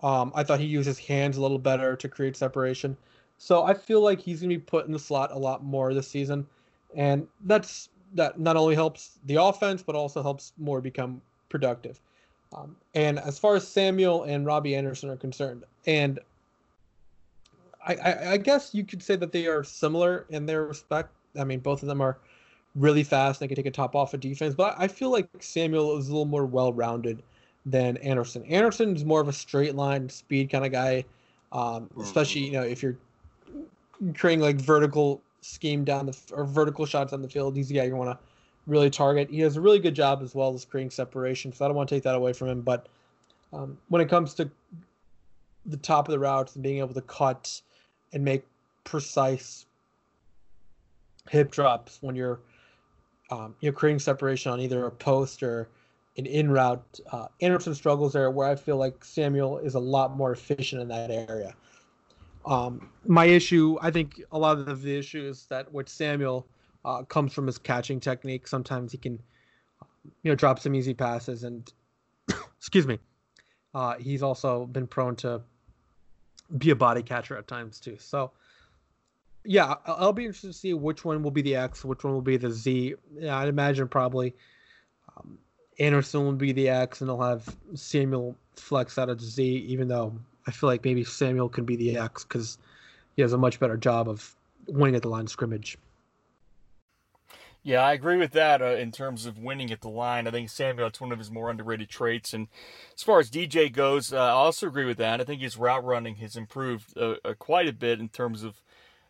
[0.03, 2.97] Um, I thought he used his hands a little better to create separation.
[3.39, 6.09] So I feel like he's gonna be put in the slot a lot more this
[6.09, 6.47] season,
[6.95, 12.01] and that's that not only helps the offense but also helps Moore become productive.
[12.53, 16.21] Um, and as far as Samuel and Robbie Anderson are concerned, and
[17.87, 21.11] I, I, I guess you could say that they are similar in their respect.
[21.39, 22.19] I mean, both of them are
[22.75, 24.55] really fast and they can take a top off of defense.
[24.55, 27.23] But I feel like Samuel is a little more well rounded
[27.67, 28.45] than Anderson.
[28.45, 31.05] Anderson is more of a straight line speed kind of guy,
[31.53, 32.97] um, especially you know if you're
[34.15, 37.57] creating like vertical scheme down the or vertical shots on the field.
[37.57, 38.19] He's the guy you want to
[38.67, 39.31] really target.
[39.31, 41.53] He does a really good job as well as creating separation.
[41.53, 42.61] So I don't want to take that away from him.
[42.63, 42.87] But
[43.53, 44.51] um, when it comes to
[45.67, 47.61] the top of the routes and being able to cut
[48.15, 48.45] and make
[48.85, 49.67] precise
[51.29, 52.41] hip drops when you're
[53.31, 55.69] um, you're creating separation on either a post or
[56.17, 57.01] an in route.
[57.11, 60.89] Uh, Anderson struggles there, where I feel like Samuel is a lot more efficient in
[60.89, 61.55] that area.
[62.45, 66.47] Um, my issue, I think, a lot of the issue is that with Samuel
[66.85, 68.47] uh, comes from his catching technique.
[68.47, 69.19] Sometimes he can,
[70.23, 71.73] you know, drop some easy passes, and
[72.59, 72.99] excuse me,
[73.75, 75.41] uh, he's also been prone to
[76.59, 77.97] be a body catcher at times too.
[77.99, 78.33] So
[79.45, 82.23] yeah, I'll be interested to see which one will be the X, which one will
[82.23, 82.95] be the Z.
[83.19, 84.35] Yeah, I'd imagine probably
[85.17, 85.39] um,
[85.79, 89.45] Anderson will be the X, and they'll have Samuel flex out of the Z.
[89.69, 90.15] Even though
[90.47, 92.59] I feel like maybe Samuel can be the X because
[93.17, 94.35] he has a much better job of
[94.67, 95.77] winning at the line of scrimmage.
[97.67, 100.27] Yeah, I agree with that uh, in terms of winning at the line.
[100.27, 102.35] I think Samuel, it's one of his more underrated traits.
[102.35, 102.49] And
[102.95, 105.19] as far as DJ goes, uh, I also agree with that.
[105.19, 108.61] I think his route running has improved uh, uh quite a bit in terms of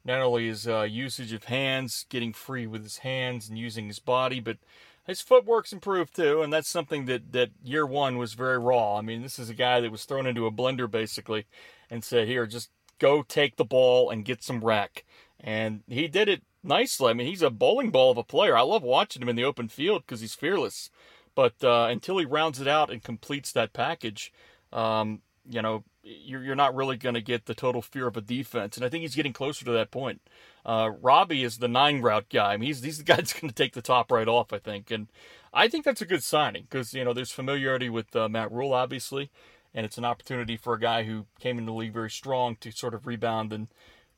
[0.05, 3.99] not only his uh, usage of hands, getting free with his hands and using his
[3.99, 4.59] body, but
[5.05, 6.41] his footwork's improved too.
[6.41, 8.99] And that's something that, that year one was very raw.
[8.99, 11.47] I mean, this is a guy that was thrown into a blender basically
[11.91, 15.05] and said, here, just go take the ball and get some rack.
[15.41, 17.11] And he did it nicely.
[17.11, 18.57] I mean, he's a bowling ball of a player.
[18.57, 20.91] I love watching him in the open field because he's fearless.
[21.35, 24.33] But uh, until he rounds it out and completes that package,
[24.73, 28.21] um, you know, you're, you're not really going to get the total fear of a
[28.21, 28.77] defense.
[28.77, 30.21] And I think he's getting closer to that point.
[30.65, 32.55] Uh, Robbie is the nine route guy.
[32.55, 34.59] I mean, he's, he's the guy that's going to take the top right off, I
[34.59, 34.91] think.
[34.91, 35.09] And
[35.53, 38.73] I think that's a good signing because, you know, there's familiarity with uh, Matt Rhule,
[38.73, 39.31] obviously.
[39.77, 42.71] And it's an opportunity for a guy who came into the league very strong to
[42.71, 43.67] sort of rebound and,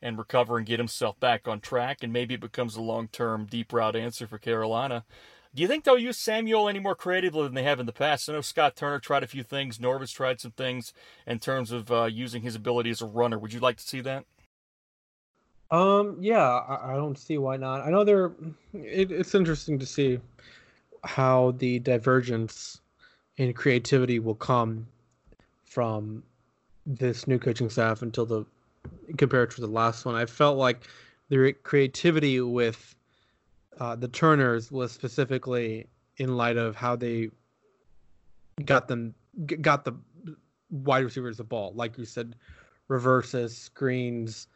[0.03, 1.99] and recover and get himself back on track.
[2.03, 5.05] And maybe it becomes a long term deep route answer for Carolina.
[5.55, 8.29] Do you think they'll use Samuel any more creatively than they have in the past?
[8.29, 9.79] I know Scott Turner tried a few things.
[9.79, 10.93] Norvis tried some things
[11.27, 13.39] in terms of uh, using his ability as a runner.
[13.39, 14.27] Would you like to see that?
[15.71, 17.81] Um, yeah, I, I don't see why not.
[17.81, 18.33] I know they're.
[18.75, 20.21] It, it's interesting to see
[21.05, 22.81] how the divergence
[23.39, 24.87] in creativity will come
[25.65, 26.23] from
[26.85, 28.45] this new coaching staff until the
[29.17, 30.15] compared to the last one.
[30.15, 30.89] I felt like
[31.29, 32.95] the creativity with
[33.79, 37.31] uh, the Turners was specifically in light of how they
[38.65, 39.15] got them
[39.61, 39.95] got the
[40.71, 42.37] wide receivers the ball, like you said,
[42.89, 44.49] reverses, screens,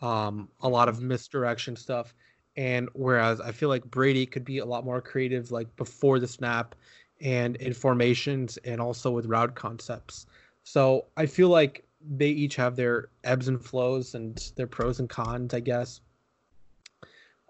[0.00, 2.14] um, a lot of misdirection stuff.
[2.56, 6.28] And whereas I feel like Brady could be a lot more creative, like before the
[6.28, 6.74] snap,
[7.20, 10.26] and in formations, and also with route concepts.
[10.64, 15.08] So I feel like they each have their ebbs and flows and their pros and
[15.08, 16.00] cons, I guess.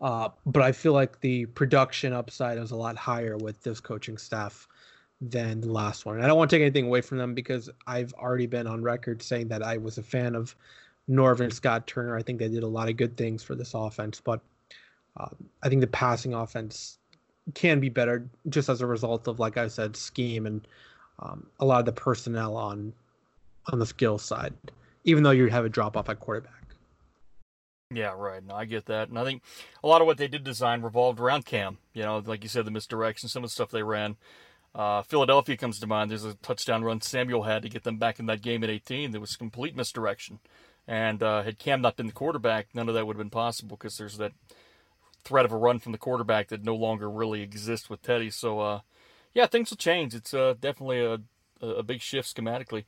[0.01, 4.19] Uh, but I feel like the production upside is a lot higher with this coaching
[4.19, 4.67] staff
[5.21, 6.17] than the last one.
[6.17, 8.83] And I don't want to take anything away from them because I've already been on
[8.83, 10.57] record saying that I was a fan of
[11.07, 12.17] Norvin Scott Turner.
[12.17, 14.41] I think they did a lot of good things for this offense, but
[15.17, 15.29] uh,
[15.63, 16.99] I think the passing offense
[17.55, 20.67] can be better just as a result of, like I said, scheme and
[21.21, 22.93] um, a lot of the personnel on
[23.71, 24.55] on the skill side.
[25.05, 26.63] Even though you have a drop off at quarterback.
[27.95, 28.43] Yeah, right.
[28.43, 29.09] No, I get that.
[29.09, 29.43] And I think
[29.83, 31.79] a lot of what they did design revolved around Cam.
[31.93, 34.17] You know, like you said, the misdirection, some of the stuff they ran.
[34.75, 36.11] Uh, Philadelphia comes to mind.
[36.11, 39.11] There's a touchdown run Samuel had to get them back in that game at 18.
[39.11, 40.39] There was complete misdirection.
[40.89, 43.77] And uh, had Cam not been the quarterback, none of that would have been possible
[43.77, 44.33] because there's that
[45.25, 48.31] threat of a run from the quarterback that no longer really exists with Teddy.
[48.31, 48.81] So, uh,
[49.35, 50.15] yeah, things will change.
[50.15, 51.21] It's uh, definitely a,
[51.65, 52.85] a big shift schematically.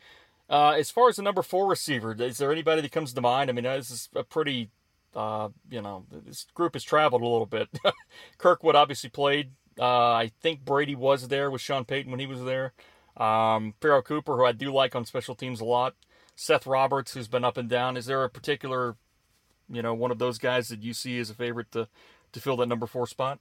[0.49, 3.49] Uh, as far as the number four receiver, is there anybody that comes to mind?
[3.49, 4.71] I mean, this is a pretty
[5.15, 7.69] uh, you know, this group has traveled a little bit.
[8.39, 9.53] Kirkwood obviously played.
[9.79, 12.73] Uh, I think Brady was there with Sean Payton when he was there.
[13.17, 15.95] Um, Pharoh Cooper, who I do like on special teams a lot.
[16.37, 17.97] Seth Roberts, who's been up and down.
[17.97, 18.97] Is there a particular,
[19.71, 21.89] you know, one of those guys that you see as a favorite to,
[22.33, 23.39] to fill that number four spot?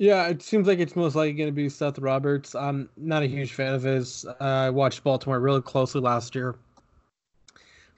[0.00, 2.54] Yeah, it seems like it's most likely going to be Seth Roberts.
[2.54, 4.24] I'm not a huge fan of his.
[4.24, 6.54] Uh, I watched Baltimore really closely last year.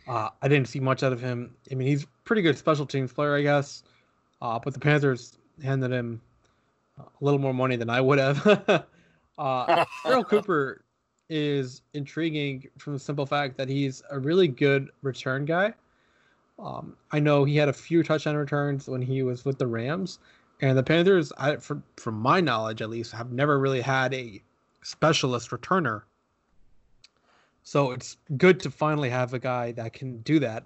[0.08, 1.54] Uh, I didn't see much out of him.
[1.70, 3.84] I mean, he's pretty good special teams player, I guess.
[4.40, 6.20] Uh, but the Panthers handed him
[6.98, 8.84] a little more money than I would have.
[9.38, 10.82] uh, Earl Cooper
[11.28, 15.72] is intriguing from the simple fact that he's a really good return guy.
[16.58, 20.18] Um, I know he had a few touchdown returns when he was with the Rams,
[20.62, 24.40] And the Panthers, I, from from my knowledge at least, have never really had a
[24.82, 26.02] specialist returner.
[27.64, 30.64] So it's good to finally have a guy that can do that.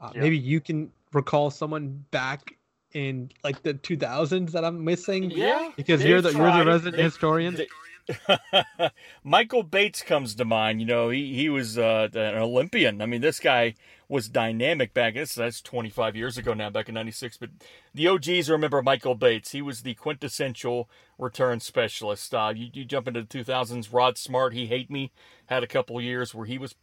[0.00, 0.20] Uh, yeah.
[0.22, 2.56] Maybe you can recall someone back
[2.92, 5.30] in like the 2000s that I'm missing.
[5.32, 6.56] Yeah, because you're the tried.
[6.56, 7.56] you're the resident they, historian.
[7.56, 8.90] They,
[9.24, 10.80] Michael Bates comes to mind.
[10.80, 13.02] You know, he he was uh, an Olympian.
[13.02, 13.74] I mean, this guy
[14.12, 15.14] was dynamic back.
[15.14, 17.38] This that's 25 years ago now, back in '96.
[17.38, 17.50] But
[17.94, 19.52] the OGs remember Michael Bates.
[19.52, 22.34] He was the quintessential return specialist.
[22.34, 23.90] Uh, you, you jump into the 2000s.
[23.90, 25.12] Rod Smart, he hate me,
[25.46, 26.74] had a couple years where he was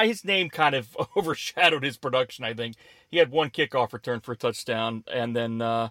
[0.00, 2.46] his name kind of overshadowed his production.
[2.46, 2.76] I think
[3.10, 5.60] he had one kickoff return for a touchdown, and then.
[5.62, 5.90] Uh,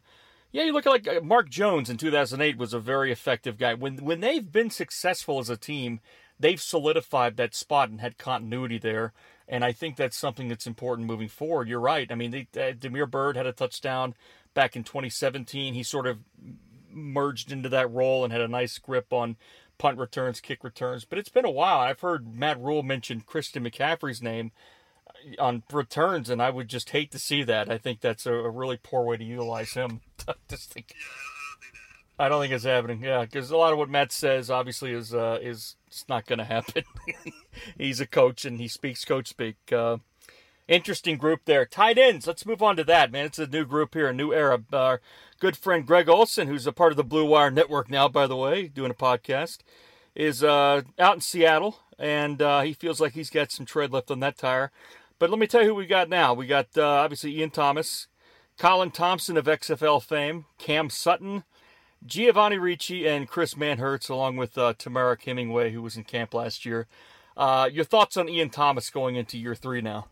[0.51, 3.75] yeah, you look like uh, Mark Jones in 2008 was a very effective guy.
[3.75, 5.99] When when they've been successful as a team,
[6.39, 9.13] they've solidified that spot and had continuity there.
[9.49, 11.67] And I think that's something that's important moving forward.
[11.67, 12.09] You're right.
[12.11, 14.13] I mean, they, uh, Damiere Byrd had a touchdown
[14.53, 15.73] back in 2017.
[15.73, 16.19] He sort of
[16.91, 19.37] merged into that role and had a nice grip on
[19.79, 21.03] punt returns, kick returns.
[21.03, 21.79] But it's been a while.
[21.79, 24.51] I've heard Matt Rhule mention Christian McCaffrey's name
[25.39, 27.71] on returns, and I would just hate to see that.
[27.71, 30.01] I think that's a, a really poor way to utilize him.
[30.49, 30.93] just think,
[32.19, 33.01] I don't think it's happening.
[33.01, 36.39] Yeah, because a lot of what Matt says obviously is uh, is it's not going
[36.39, 36.83] to happen.
[37.77, 39.55] He's a coach and he speaks coach speak.
[39.71, 39.97] Uh,
[40.67, 41.65] interesting group there.
[41.65, 42.27] Tight ends.
[42.27, 43.25] Let's move on to that, man.
[43.25, 44.61] It's a new group here, a new era.
[44.73, 44.99] Our
[45.39, 48.35] good friend Greg Olsen, who's a part of the Blue Wire Network now, by the
[48.35, 49.59] way, doing a podcast,
[50.13, 54.11] is uh, out in Seattle, and uh, he feels like he's got some tread left
[54.11, 54.71] on that tire.
[55.19, 56.33] But let me tell you who we got now.
[56.33, 58.07] We got uh, obviously Ian Thomas,
[58.57, 61.43] Colin Thompson of XFL fame, Cam Sutton,
[62.05, 66.65] Giovanni Ricci, and Chris Manhertz, along with uh, Temarrick Hemingway, who was in camp last
[66.65, 66.87] year.
[67.35, 70.07] Uh, your thoughts on Ian Thomas going into year three now?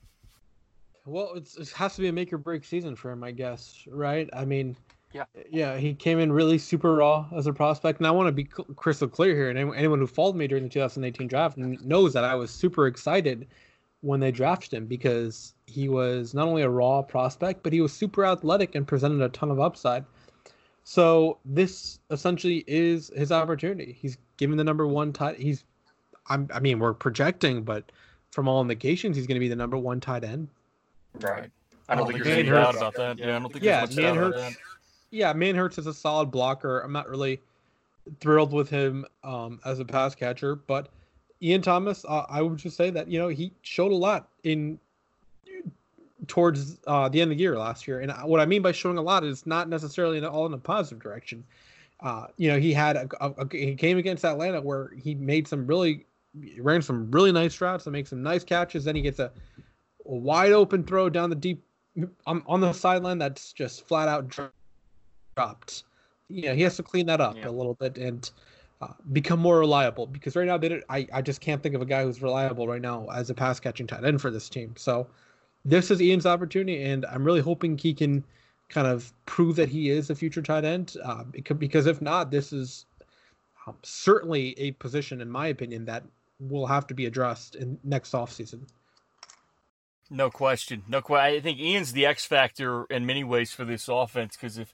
[1.05, 4.29] Well, it has to be a make or break season for him, I guess, right?
[4.33, 4.75] I mean,
[5.13, 8.33] yeah, yeah, he came in really super raw as a prospect, and I want to
[8.33, 9.49] be crystal clear here.
[9.49, 13.47] And anyone who followed me during the 2018 draft knows that I was super excited
[14.01, 17.93] when they drafted him because he was not only a raw prospect, but he was
[17.93, 20.05] super athletic and presented a ton of upside.
[20.89, 23.97] So this essentially is his opportunity.
[23.99, 25.37] He's given the number one tight.
[25.37, 25.65] He's,
[26.27, 27.91] I'm, I mean, we're projecting, but
[28.31, 30.47] from all indications, he's going to be the number one tight end.
[31.19, 31.51] Right.
[31.89, 33.19] I don't think there's any doubt about that.
[33.19, 34.53] Yeah, I don't think yeah, there's much doubt about that.
[35.11, 36.79] Yeah, Manhertz is a solid blocker.
[36.79, 37.41] I'm not really
[38.21, 40.87] thrilled with him um, as a pass catcher, but
[41.41, 44.79] Ian Thomas, uh, I would just say that you know he showed a lot in
[46.27, 48.97] towards uh, the end of the year last year, and what I mean by showing
[48.97, 51.43] a lot is not necessarily in, all in a positive direction.
[52.01, 55.47] Uh, you know, he had a, a, a, he came against Atlanta where he made
[55.47, 56.05] some really
[56.59, 58.85] ran some really nice routes and make some nice catches.
[58.85, 59.31] Then he gets a,
[60.05, 61.63] a wide open throw down the deep
[62.25, 64.27] on, on the sideline that's just flat out
[65.35, 65.83] dropped.
[66.29, 67.47] Yeah, he has to clean that up yeah.
[67.47, 68.29] a little bit and
[68.81, 71.85] uh, become more reliable because right now they I, I just can't think of a
[71.85, 74.75] guy who's reliable right now as a pass catching tight end for this team.
[74.77, 75.07] So
[75.67, 78.23] this is Ian's opportunity, and I'm really hoping he can
[78.69, 80.95] kind of prove that he is a future tight end.
[81.03, 82.85] Uh, because if not, this is
[83.67, 86.03] um, certainly a position, in my opinion, that
[86.39, 88.61] will have to be addressed in next offseason.
[90.09, 90.83] No question.
[90.87, 91.35] No question.
[91.35, 94.73] I think Ian's the X factor in many ways for this offense because if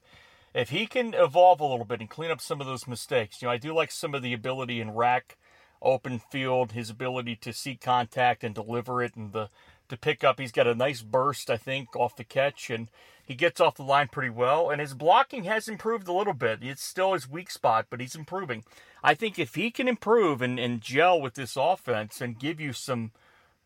[0.53, 3.47] if he can evolve a little bit and clean up some of those mistakes, you
[3.47, 5.38] know, I do like some of the ability in rack,
[5.82, 9.49] open field, his ability to see contact and deliver it, and the
[9.93, 10.39] to pick up.
[10.39, 12.89] He's got a nice burst, I think, off the catch, and
[13.25, 14.69] he gets off the line pretty well.
[14.69, 16.60] And his blocking has improved a little bit.
[16.62, 18.63] It's still his weak spot, but he's improving.
[19.03, 22.73] I think if he can improve and, and gel with this offense and give you
[22.73, 23.12] some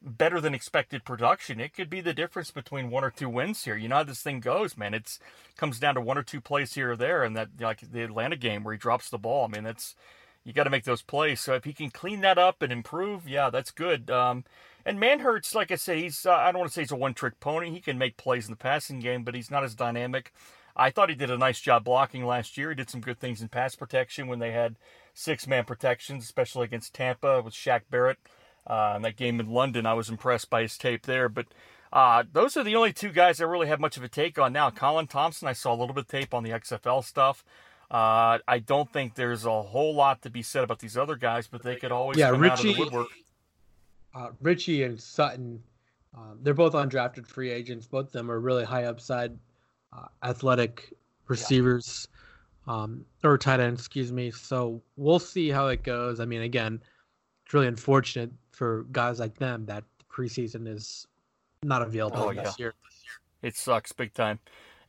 [0.01, 3.75] better than expected production, it could be the difference between one or two wins here.
[3.75, 4.93] You know how this thing goes, man.
[4.93, 5.19] It's
[5.57, 8.35] comes down to one or two plays here or there, and that like the Atlanta
[8.35, 9.45] game where he drops the ball.
[9.45, 9.95] I mean, that's
[10.43, 11.41] you got to make those plays.
[11.41, 14.09] So if he can clean that up and improve, yeah, that's good.
[14.09, 14.45] Um,
[14.87, 17.13] and Manhertz, like I said, he's uh, I don't want to say he's a one
[17.13, 17.71] trick pony.
[17.71, 20.33] He can make plays in the passing game, but he's not as dynamic.
[20.77, 22.69] I thought he did a nice job blocking last year.
[22.69, 24.77] He did some good things in pass protection when they had
[25.13, 28.17] six man protections, especially against Tampa with Shaq Barrett.
[28.65, 31.27] Uh, in that game in London, I was impressed by his tape there.
[31.29, 31.47] But
[31.91, 34.53] uh, those are the only two guys I really have much of a take on
[34.53, 34.69] now.
[34.69, 37.43] Colin Thompson, I saw a little bit of tape on the XFL stuff.
[37.89, 41.47] Uh, I don't think there's a whole lot to be said about these other guys,
[41.47, 42.57] but they could always be out of the woodwork.
[42.57, 43.07] yeah, come Ricci, out of the woodwork.
[44.15, 45.61] Uh, Ricci and Sutton,
[46.15, 47.87] um, they're both undrafted free agents.
[47.87, 49.37] Both of them are really high upside,
[49.93, 50.93] uh, athletic
[51.27, 52.07] receivers,
[52.67, 52.83] yeah.
[52.83, 54.31] um, or tight end, excuse me.
[54.31, 56.19] So we'll see how it goes.
[56.19, 56.81] I mean, again,
[57.45, 61.05] it's really unfortunate for guys like them that the preseason is
[61.63, 62.65] not available oh, this yeah.
[62.65, 62.73] year.
[63.41, 64.39] It sucks big time.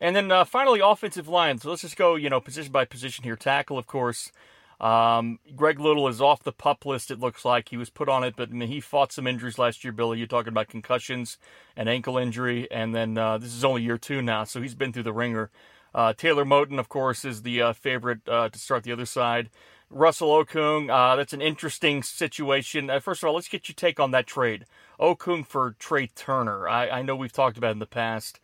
[0.01, 1.59] And then uh, finally, offensive line.
[1.59, 3.37] So let's just go, you know, position by position here.
[3.37, 4.33] Tackle, of course.
[4.81, 7.11] Um, Greg Little is off the pup list.
[7.11, 9.59] It looks like he was put on it, but I mean, he fought some injuries
[9.59, 9.93] last year.
[9.93, 11.39] Billy, you're talking about concussions
[11.77, 14.93] and ankle injury, and then uh, this is only year two now, so he's been
[14.93, 15.51] through the ringer.
[15.95, 19.51] Uh, Taylor Moton, of course, is the uh, favorite uh, to start the other side.
[19.91, 22.91] Russell Okung, uh, that's an interesting situation.
[22.91, 24.67] Uh, first of all, let's get your take on that trade.
[25.01, 26.69] Okung for Trai Turner.
[26.69, 28.39] I, I know we've talked about in the past.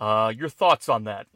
[0.00, 1.26] your thoughts on that?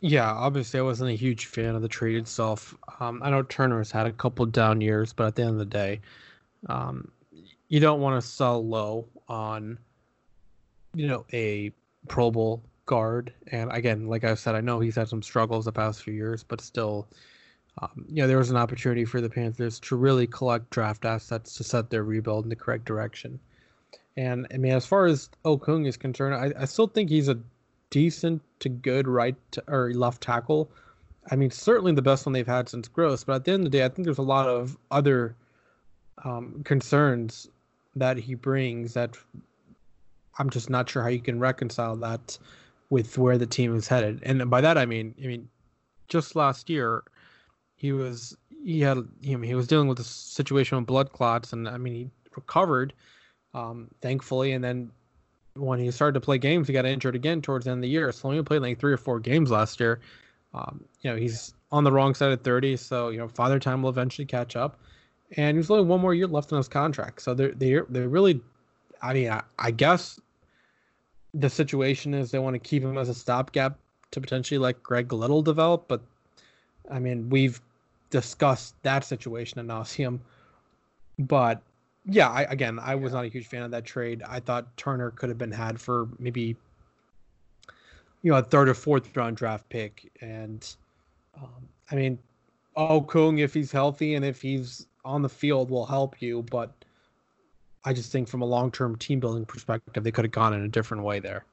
[0.00, 2.76] Yeah, obviously, I wasn't a huge fan of the trade itself.
[3.00, 5.64] Um, I know Turner's had a couple down years, but at the end of the
[5.64, 6.00] day,
[6.68, 7.10] um,
[7.68, 9.76] you don't want to sell low on,
[10.94, 11.72] you know, a
[12.06, 13.32] Pro Bowl guard.
[13.50, 16.44] And again, like I said, I know he's had some struggles the past few years,
[16.44, 17.08] but still,
[17.82, 21.54] um, you know, there was an opportunity for the Panthers to really collect draft assets
[21.56, 23.40] to set their rebuild in the correct direction.
[24.16, 27.38] And I mean, as far as Okung is concerned, I, I still think he's a
[27.90, 30.70] decent to good right to, or left tackle.
[31.30, 33.24] I mean, certainly the best one they've had since Gross.
[33.24, 35.36] But at the end of the day, I think there's a lot of other
[36.24, 37.48] um, concerns
[37.96, 39.16] that he brings that
[40.38, 42.38] I'm just not sure how you can reconcile that
[42.90, 44.20] with where the team is headed.
[44.22, 45.48] And by that I mean, I mean,
[46.08, 47.04] just last year,
[47.76, 51.76] he was he had he was dealing with a situation with blood clots, and I
[51.76, 52.92] mean he recovered,
[53.54, 54.90] um, thankfully, and then
[55.58, 57.88] when he started to play games, he got injured again towards the end of the
[57.88, 58.12] year.
[58.12, 60.00] So he only played like three or four games last year.
[60.54, 63.82] Um, you know, he's on the wrong side of 30, so you know, father time
[63.82, 64.78] will eventually catch up.
[65.36, 68.40] And there's only one more year left in his contract, so they're they're they're really,
[69.02, 70.18] I mean, I, I guess
[71.34, 73.78] the situation is they want to keep him as a stopgap
[74.12, 76.00] to potentially let Greg Little develop, but
[76.90, 77.60] I mean, we've
[78.10, 80.20] discussed that situation at nauseum.
[81.18, 81.62] But
[82.08, 84.22] yeah, I, again, I was not a huge fan of that trade.
[84.26, 86.56] I thought Turner could have been had for maybe
[88.22, 90.66] you know a third or fourth round draft pick, and
[91.36, 92.18] um, I mean,
[92.76, 96.72] Okung if he's healthy and if he's on the field will help you, but
[97.84, 100.62] I just think from a long term team building perspective, they could have gone in
[100.62, 101.44] a different way there.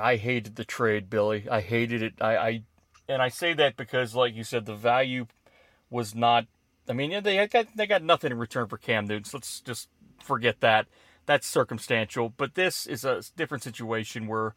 [0.00, 1.46] I hated the trade, Billy.
[1.50, 2.14] I hated it.
[2.20, 2.62] I, I
[3.08, 5.26] and I say that because, like you said, the value
[5.90, 6.46] was not
[6.88, 9.24] I mean, they got they got nothing in return for Cam Newton.
[9.24, 9.88] So let's just
[10.22, 10.86] forget that.
[11.26, 12.32] That's circumstantial.
[12.36, 14.54] But this is a different situation where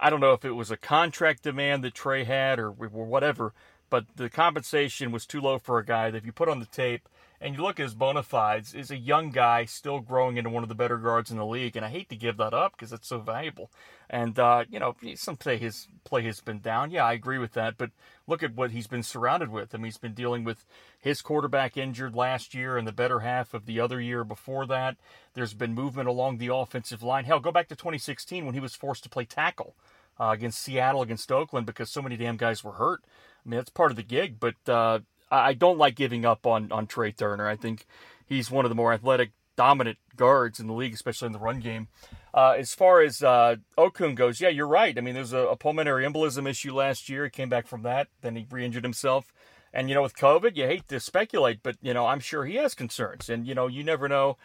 [0.00, 3.52] I don't know if it was a contract demand that Trai had or, or whatever,
[3.90, 6.66] but the compensation was too low for a guy that if you put on the
[6.66, 7.08] tape
[7.40, 10.62] and you look at his bona fides, is a young guy still growing into one
[10.62, 11.76] of the better guards in the league.
[11.76, 13.70] And I hate to give that up because it's so valuable.
[14.08, 16.90] And, uh, you know, some say his play has been down.
[16.90, 17.76] Yeah, I agree with that.
[17.76, 17.90] But
[18.26, 19.74] look at what he's been surrounded with.
[19.74, 20.64] I mean, he's been dealing with
[20.98, 24.96] his quarterback injured last year and the better half of the other year before that.
[25.34, 27.24] There's been movement along the offensive line.
[27.24, 29.74] Hell, go back to 2016 when he was forced to play tackle.
[30.18, 33.02] Uh, against Seattle, against Oakland, because so many damn guys were hurt.
[33.04, 35.00] I mean, that's part of the gig, but uh,
[35.30, 37.48] I don't like giving up on on Trai Turner.
[37.48, 37.86] I think
[38.26, 41.60] he's one of the more athletic, dominant guards in the league, especially in the run
[41.60, 41.88] game.
[42.34, 44.96] Uh, as far as uh, Okung goes, yeah, you're right.
[44.96, 47.24] I mean, there's a, a, pulmonary embolism issue last year.
[47.24, 49.32] He came back from that, then he re-injured himself.
[49.72, 52.56] And you know, with COVID, you hate to speculate, but you know, I'm sure he
[52.56, 53.30] has concerns.
[53.30, 54.36] And you know, you never know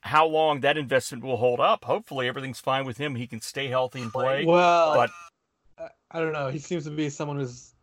[0.00, 1.84] how long that investment will hold up.
[1.84, 3.14] Hopefully, everything's fine with him.
[3.14, 4.44] He can stay healthy and play.
[4.44, 5.10] Well, but
[6.10, 6.48] I don't know.
[6.48, 7.74] He seems to be someone who's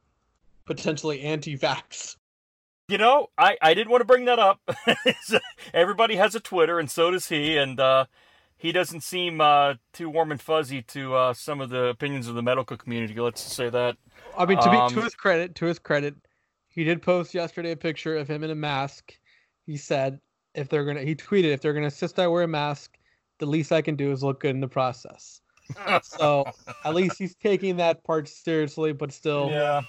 [0.65, 2.15] potentially anti-vax.
[2.87, 4.59] You know, I, I didn't want to bring that up.
[5.73, 8.05] Everybody has a Twitter, and so does he, and uh,
[8.57, 12.35] he doesn't seem uh, too warm and fuzzy to uh, some of the opinions of
[12.35, 13.13] the medical community.
[13.13, 13.97] Let's say that.
[14.37, 16.15] I mean, to be um, to his credit, to his credit,
[16.67, 19.13] he did post yesterday a picture of him in a mask.
[19.65, 20.19] He said,
[20.53, 22.97] "If they're gonna," he tweeted, "If they're gonna insist I wear a mask,
[23.39, 25.41] the least I can do is look good in the process."
[26.03, 26.45] so
[26.83, 29.81] at least he's taking that part seriously, but still, yeah.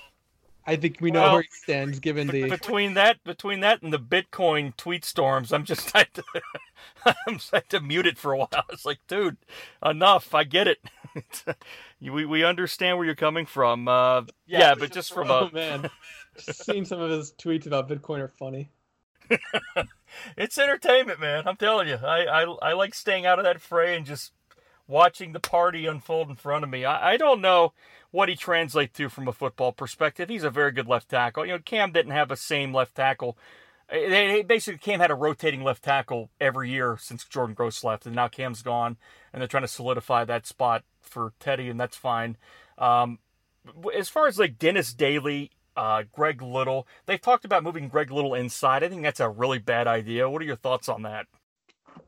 [0.66, 3.92] I think we know well, where he stands given the between that between that and
[3.92, 5.52] the Bitcoin tweet storms.
[5.52, 6.24] I'm just I had to,
[7.26, 8.48] I'm had to mute it for a while.
[8.70, 9.36] It's like, dude,
[9.84, 10.34] enough.
[10.34, 10.78] I get it.
[12.00, 13.88] we we understand where you're coming from.
[13.88, 15.90] Uh, yeah, yeah, but just from oh, a man,
[16.38, 18.70] seeing some of his tweets about Bitcoin are funny.
[20.36, 21.46] it's entertainment, man.
[21.46, 21.96] I'm telling you.
[21.96, 24.32] I, I I like staying out of that fray and just
[24.86, 26.84] watching the party unfold in front of me.
[26.84, 27.72] I, I don't know
[28.14, 30.28] what he translates to from a football perspective.
[30.28, 31.44] He's a very good left tackle.
[31.44, 33.36] You know, Cam didn't have the same left tackle.
[33.90, 38.14] They, basically Cam had a rotating left tackle every year since Jordan Gross left, and
[38.14, 38.98] now Cam's gone,
[39.32, 42.36] and they're trying to solidify that spot for Teddy, and that's fine.
[42.78, 43.18] Um,
[43.92, 48.34] as far as like Dennis Daly, uh, Greg Little, they've talked about moving Greg Little
[48.34, 48.84] inside.
[48.84, 50.30] I think that's a really bad idea.
[50.30, 51.26] What are your thoughts on that?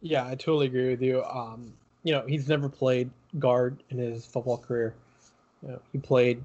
[0.01, 1.25] Yeah, I totally agree with you.
[1.25, 4.95] Um, you know, he's never played guard in his football career.
[5.63, 6.43] You know, he played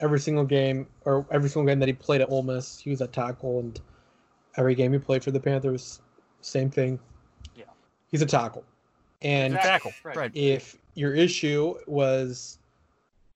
[0.00, 3.02] every single game, or every single game that he played at Ole Miss, he was
[3.02, 3.80] at tackle, and
[4.56, 6.00] every game he played for the Panthers,
[6.40, 6.98] same thing.
[7.56, 7.64] Yeah,
[8.10, 8.64] he's a tackle.
[9.22, 10.30] And tackle, right.
[10.34, 12.58] if your issue was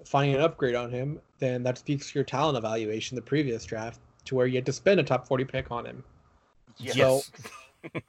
[0.04, 4.00] finding an upgrade on him, then that speaks to your talent evaluation the previous draft,
[4.26, 6.04] to where you had to spend a top forty pick on him.
[6.78, 6.96] Yes.
[6.96, 7.22] So,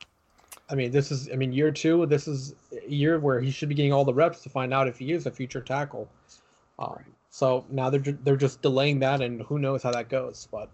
[0.70, 3.70] I mean, this is, I mean, year two, this is a year where he should
[3.70, 6.10] be getting all the reps to find out if he is a future tackle.
[6.80, 10.48] Um, so now they're they're just delaying that, and who knows how that goes.
[10.52, 10.70] But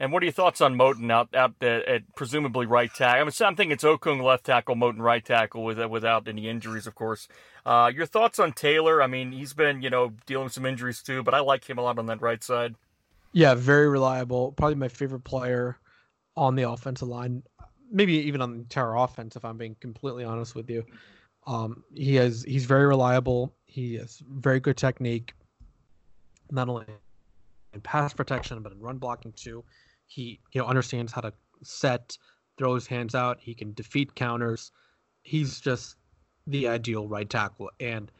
[0.00, 3.20] and what are your thoughts on Moton out out at, at presumably right tackle?
[3.20, 6.86] I mean, I'm thinking it's Okung left tackle, Moton right tackle, with, without any injuries,
[6.86, 7.28] of course.
[7.66, 9.02] Uh, your thoughts on Taylor?
[9.02, 11.76] I mean, he's been you know dealing with some injuries too, but I like him
[11.76, 12.76] a lot on that right side.
[13.32, 14.52] Yeah, very reliable.
[14.52, 15.76] Probably my favorite player
[16.34, 17.42] on the offensive line,
[17.92, 19.36] maybe even on the entire offense.
[19.36, 20.84] If I'm being completely honest with you,
[21.46, 23.54] um, he has he's very reliable.
[23.66, 25.32] He has very good technique,
[26.50, 26.86] not only
[27.72, 29.64] in pass protection but in run blocking too.
[30.06, 31.32] He you know understands how to
[31.62, 32.16] set,
[32.58, 33.38] throw his hands out.
[33.40, 34.72] He can defeat counters.
[35.22, 35.96] He's just
[36.46, 38.10] the ideal right tackle, and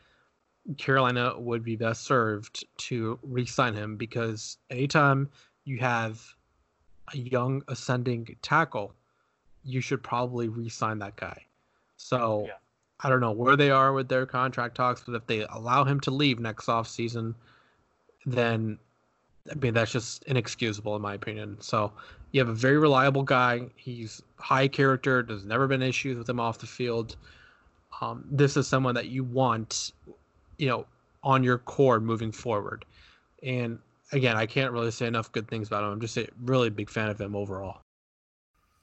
[0.79, 5.29] Carolina would be best served to re-sign him because anytime
[5.65, 6.23] you have
[7.13, 8.95] a young ascending tackle,
[9.65, 11.45] you should probably re-sign that guy.
[11.97, 12.53] So yeah.
[13.03, 16.01] I don't know where they are with their contract talks, but if they allow him
[16.01, 17.35] to leave next off season,
[18.27, 18.79] then
[19.51, 21.57] I mean, that's just inexcusable in my opinion.
[21.61, 21.93] So
[22.33, 23.69] you have a very reliable guy.
[23.77, 25.23] He's high character.
[25.23, 27.17] There's never been issues with him off the field.
[28.01, 29.93] Um, this is someone that you want,
[30.59, 30.87] you know,
[31.23, 32.85] on your core moving forward.
[33.43, 33.79] And
[34.13, 35.91] again, I can't really say enough good things about him.
[35.91, 37.81] I'm just a really big fan of him overall.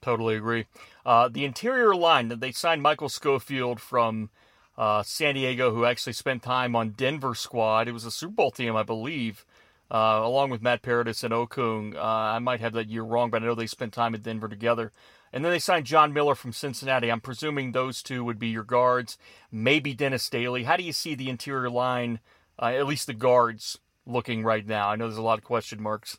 [0.00, 0.66] Totally agree.
[1.04, 4.30] Uh, the interior line that they signed Michael Schofield from
[4.76, 7.88] uh, San Diego, who actually spent time on Denver squad.
[7.88, 9.44] It was a Super Bowl team, I believe
[9.90, 11.94] uh, along with Matt Paradis and Okung.
[11.94, 14.48] Uh, I might have that year wrong, but I know they spent time at Denver
[14.48, 14.92] together.
[15.32, 17.10] And then they signed John Miller from Cincinnati.
[17.10, 19.18] I'm presuming those two would be your guards,
[19.50, 20.64] maybe Dennis Daly.
[20.64, 22.20] How do you see the interior line,
[22.60, 24.88] uh, at least the guards, looking right now?
[24.88, 26.18] I know there's a lot of question marks.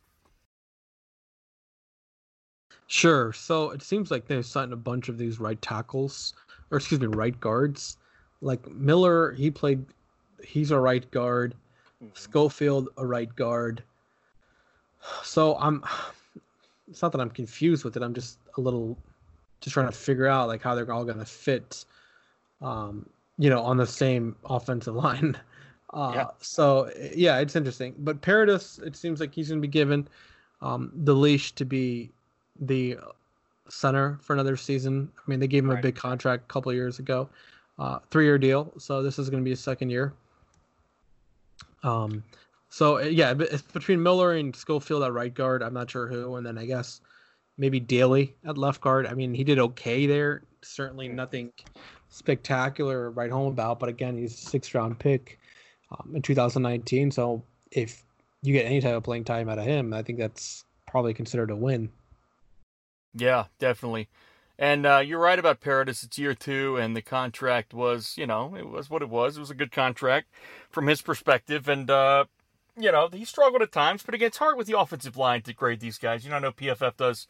[2.89, 3.31] Sure.
[3.33, 6.33] So it seems like they've signed a bunch of these right tackles,
[6.71, 7.97] or excuse me, right guards.
[8.41, 9.85] Like Miller, he played,
[10.43, 11.53] he's a right guard.
[12.03, 12.15] Mm-hmm.
[12.15, 13.83] Schofield, a right guard.
[15.23, 15.83] So I'm.
[16.89, 18.01] It's not that I'm confused with it.
[18.01, 18.97] I'm just a little,
[19.61, 21.85] just trying to figure out like how they're all going to fit,
[22.63, 25.37] um, you know, on the same offensive line.
[25.91, 26.27] Uh, yeah.
[26.39, 27.95] So yeah, it's interesting.
[27.97, 30.07] But Paradis, it seems like he's going to be given
[30.61, 32.11] um, the leash to be
[32.59, 32.97] the
[33.69, 35.11] center for another season.
[35.17, 35.79] I mean, they gave him right.
[35.79, 37.29] a big contract a couple years ago,
[37.77, 38.73] uh, three-year deal.
[38.77, 40.13] So this is going to be a second year.
[41.83, 42.23] Um,
[42.69, 45.63] so uh, yeah, it's between Miller and Schofield at right guard.
[45.63, 47.01] I'm not sure who, and then I guess
[47.57, 49.07] maybe Daly at left guard.
[49.07, 50.43] I mean, he did okay there.
[50.61, 51.51] Certainly nothing
[52.09, 55.39] spectacular right home about, but again, he's a sixth round pick
[55.91, 57.11] um, in 2019.
[57.11, 58.03] So if
[58.41, 61.51] you get any type of playing time out of him, I think that's probably considered
[61.51, 61.89] a win.
[63.13, 64.09] Yeah, definitely.
[64.57, 66.03] And uh, you're right about Paradis.
[66.03, 69.37] It's year two, and the contract was, you know, it was what it was.
[69.37, 70.27] It was a good contract
[70.69, 71.69] from his perspective.
[71.69, 72.25] And, uh,
[72.77, 75.53] you know, he struggled at times, but it gets hard with the offensive line to
[75.53, 76.25] grade these guys.
[76.25, 77.25] You know, I know PFF does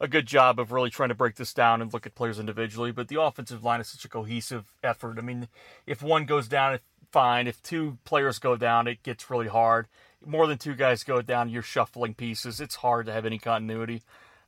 [0.00, 2.90] a good job of really trying to break this down and look at players individually,
[2.90, 5.18] but the offensive line is such a cohesive effort.
[5.18, 5.46] I mean,
[5.86, 6.80] if one goes down,
[7.12, 7.46] fine.
[7.46, 9.86] If two players go down, it gets really hard.
[10.26, 12.60] More than two guys go down, you're shuffling pieces.
[12.60, 14.02] It's hard to have any continuity.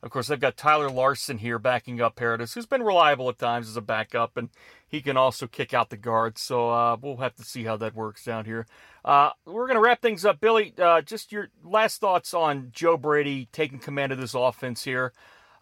[0.05, 3.67] Of course, they've got Tyler Larsen here backing up Paradis, who's been reliable at times
[3.67, 4.49] as a backup, and
[4.87, 6.41] he can also kick out the guards.
[6.41, 8.67] So uh, we'll have to see how that works down here.
[9.03, 10.39] Uh, we're going to wrap things up.
[10.39, 15.11] Billy, uh, just your last thoughts on Joe Brady taking command of this offense here.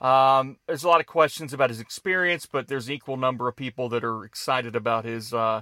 [0.01, 3.55] Um, there's a lot of questions about his experience, but there's an equal number of
[3.55, 5.61] people that are excited about his uh,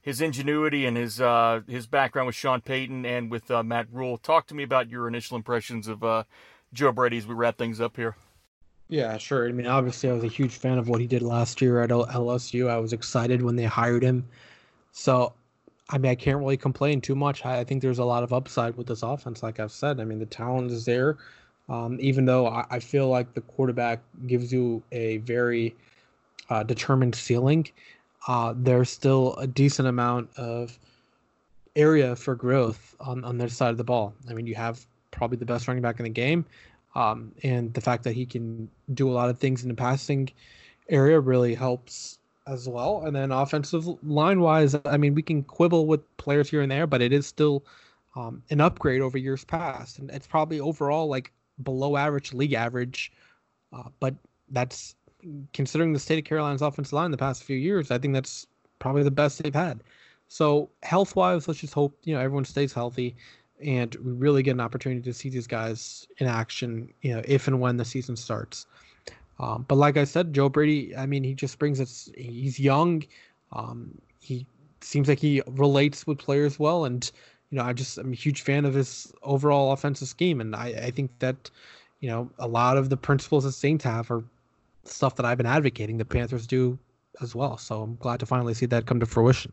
[0.00, 4.16] his ingenuity and his uh, his background with Sean Payton and with uh, Matt Rhule.
[4.16, 6.04] Talk to me about your initial impressions of
[6.72, 8.16] Joe Brady as we wrap things up here.
[8.88, 9.48] Yeah, sure.
[9.48, 11.90] I mean, obviously, I was a huge fan of what he did last year at
[11.90, 12.68] LSU.
[12.68, 14.28] I was excited when they hired him.
[14.92, 15.32] So,
[15.88, 17.44] I mean, I can't really complain too much.
[17.46, 19.98] I, think there's a lot of upside with this offense, like I've said.
[19.98, 21.16] I mean, the talent is there.
[21.68, 25.74] Um, even though I, I, feel like the quarterback gives you a very
[26.50, 27.68] uh, determined ceiling,
[28.28, 30.78] uh, there's still a decent amount of
[31.76, 34.12] area for growth on, on their side of the ball.
[34.28, 36.44] I mean, you have probably the best running back in the game.
[36.94, 40.28] Um, and the fact that he can do a lot of things in the passing
[40.88, 43.04] area really helps as well.
[43.06, 46.86] And then offensive line wise, I mean, we can quibble with players here and there,
[46.86, 47.64] but it is still
[48.16, 49.98] um, an upgrade over years past.
[50.00, 51.32] And it's probably overall like
[51.62, 53.12] below average, league average.
[53.72, 54.14] Uh, but
[54.50, 54.96] that's
[55.52, 58.46] considering the state of Carolina's offensive line the past few years, I think that's
[58.78, 59.82] probably the best they've had.
[60.28, 63.14] So health wise, let's just hope you know everyone stays healthy,
[63.62, 66.92] and we really get an opportunity to see these guys in action.
[67.02, 68.66] You know, if and when the season starts.
[69.38, 72.10] Um, but like I said, Joe Brady, I mean, he just brings us.
[72.16, 73.02] He's young.
[73.52, 74.46] Um, he
[74.80, 77.10] seems like he relates with players well, and
[77.50, 80.68] you know, I just I'm a huge fan of his overall offensive scheme, and I,
[80.68, 81.50] I think that
[82.00, 84.24] you know a lot of the principles that Saints have are
[84.84, 85.98] stuff that I've been advocating.
[85.98, 86.78] The Panthers do
[87.20, 89.52] as well, so I'm glad to finally see that come to fruition.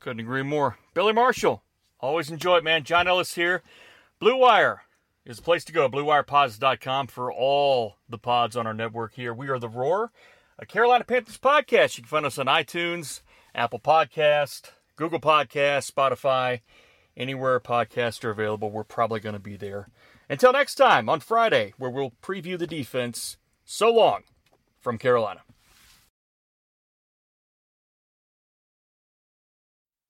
[0.00, 0.76] Couldn't agree more.
[0.94, 1.62] Billy Marshall,
[2.02, 2.84] always enjoy it, man.
[2.84, 3.62] John Ellis here.
[4.18, 4.82] Blue Wire
[5.24, 5.88] is the place to go.
[5.88, 9.32] BlueWirePods.com for all the pods on our network here.
[9.32, 10.10] We are the Roar,
[10.58, 11.96] a Carolina Panthers podcast.
[11.96, 13.22] You can find us on iTunes,
[13.54, 16.60] Apple Podcast, Google Podcast, Spotify,
[17.16, 18.70] anywhere podcasts are available.
[18.70, 19.88] We're probably going to be there.
[20.28, 23.36] Until next time on Friday, where we'll preview the defense.
[23.64, 24.22] So long
[24.80, 25.42] from Carolina.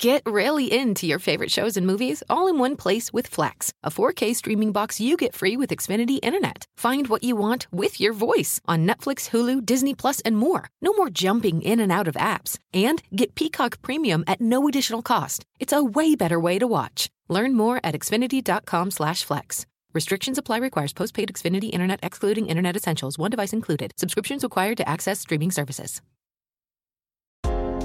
[0.03, 3.91] Get really into your favorite shows and movies all in one place with Flex, a
[3.91, 6.67] 4K streaming box you get free with Xfinity Internet.
[6.77, 10.69] Find what you want with your voice on Netflix, Hulu, Disney Plus, and more.
[10.81, 12.59] No more jumping in and out of apps.
[12.75, 15.45] And get Peacock Premium at no additional cost.
[15.61, 17.09] It's a way better way to watch.
[17.29, 19.67] Learn more at xfinity.com/flex.
[19.95, 20.59] Restrictions apply.
[20.59, 23.19] Requires postpaid Xfinity Internet, excluding Internet Essentials.
[23.21, 23.93] One device included.
[23.97, 26.03] Subscriptions required to access streaming services.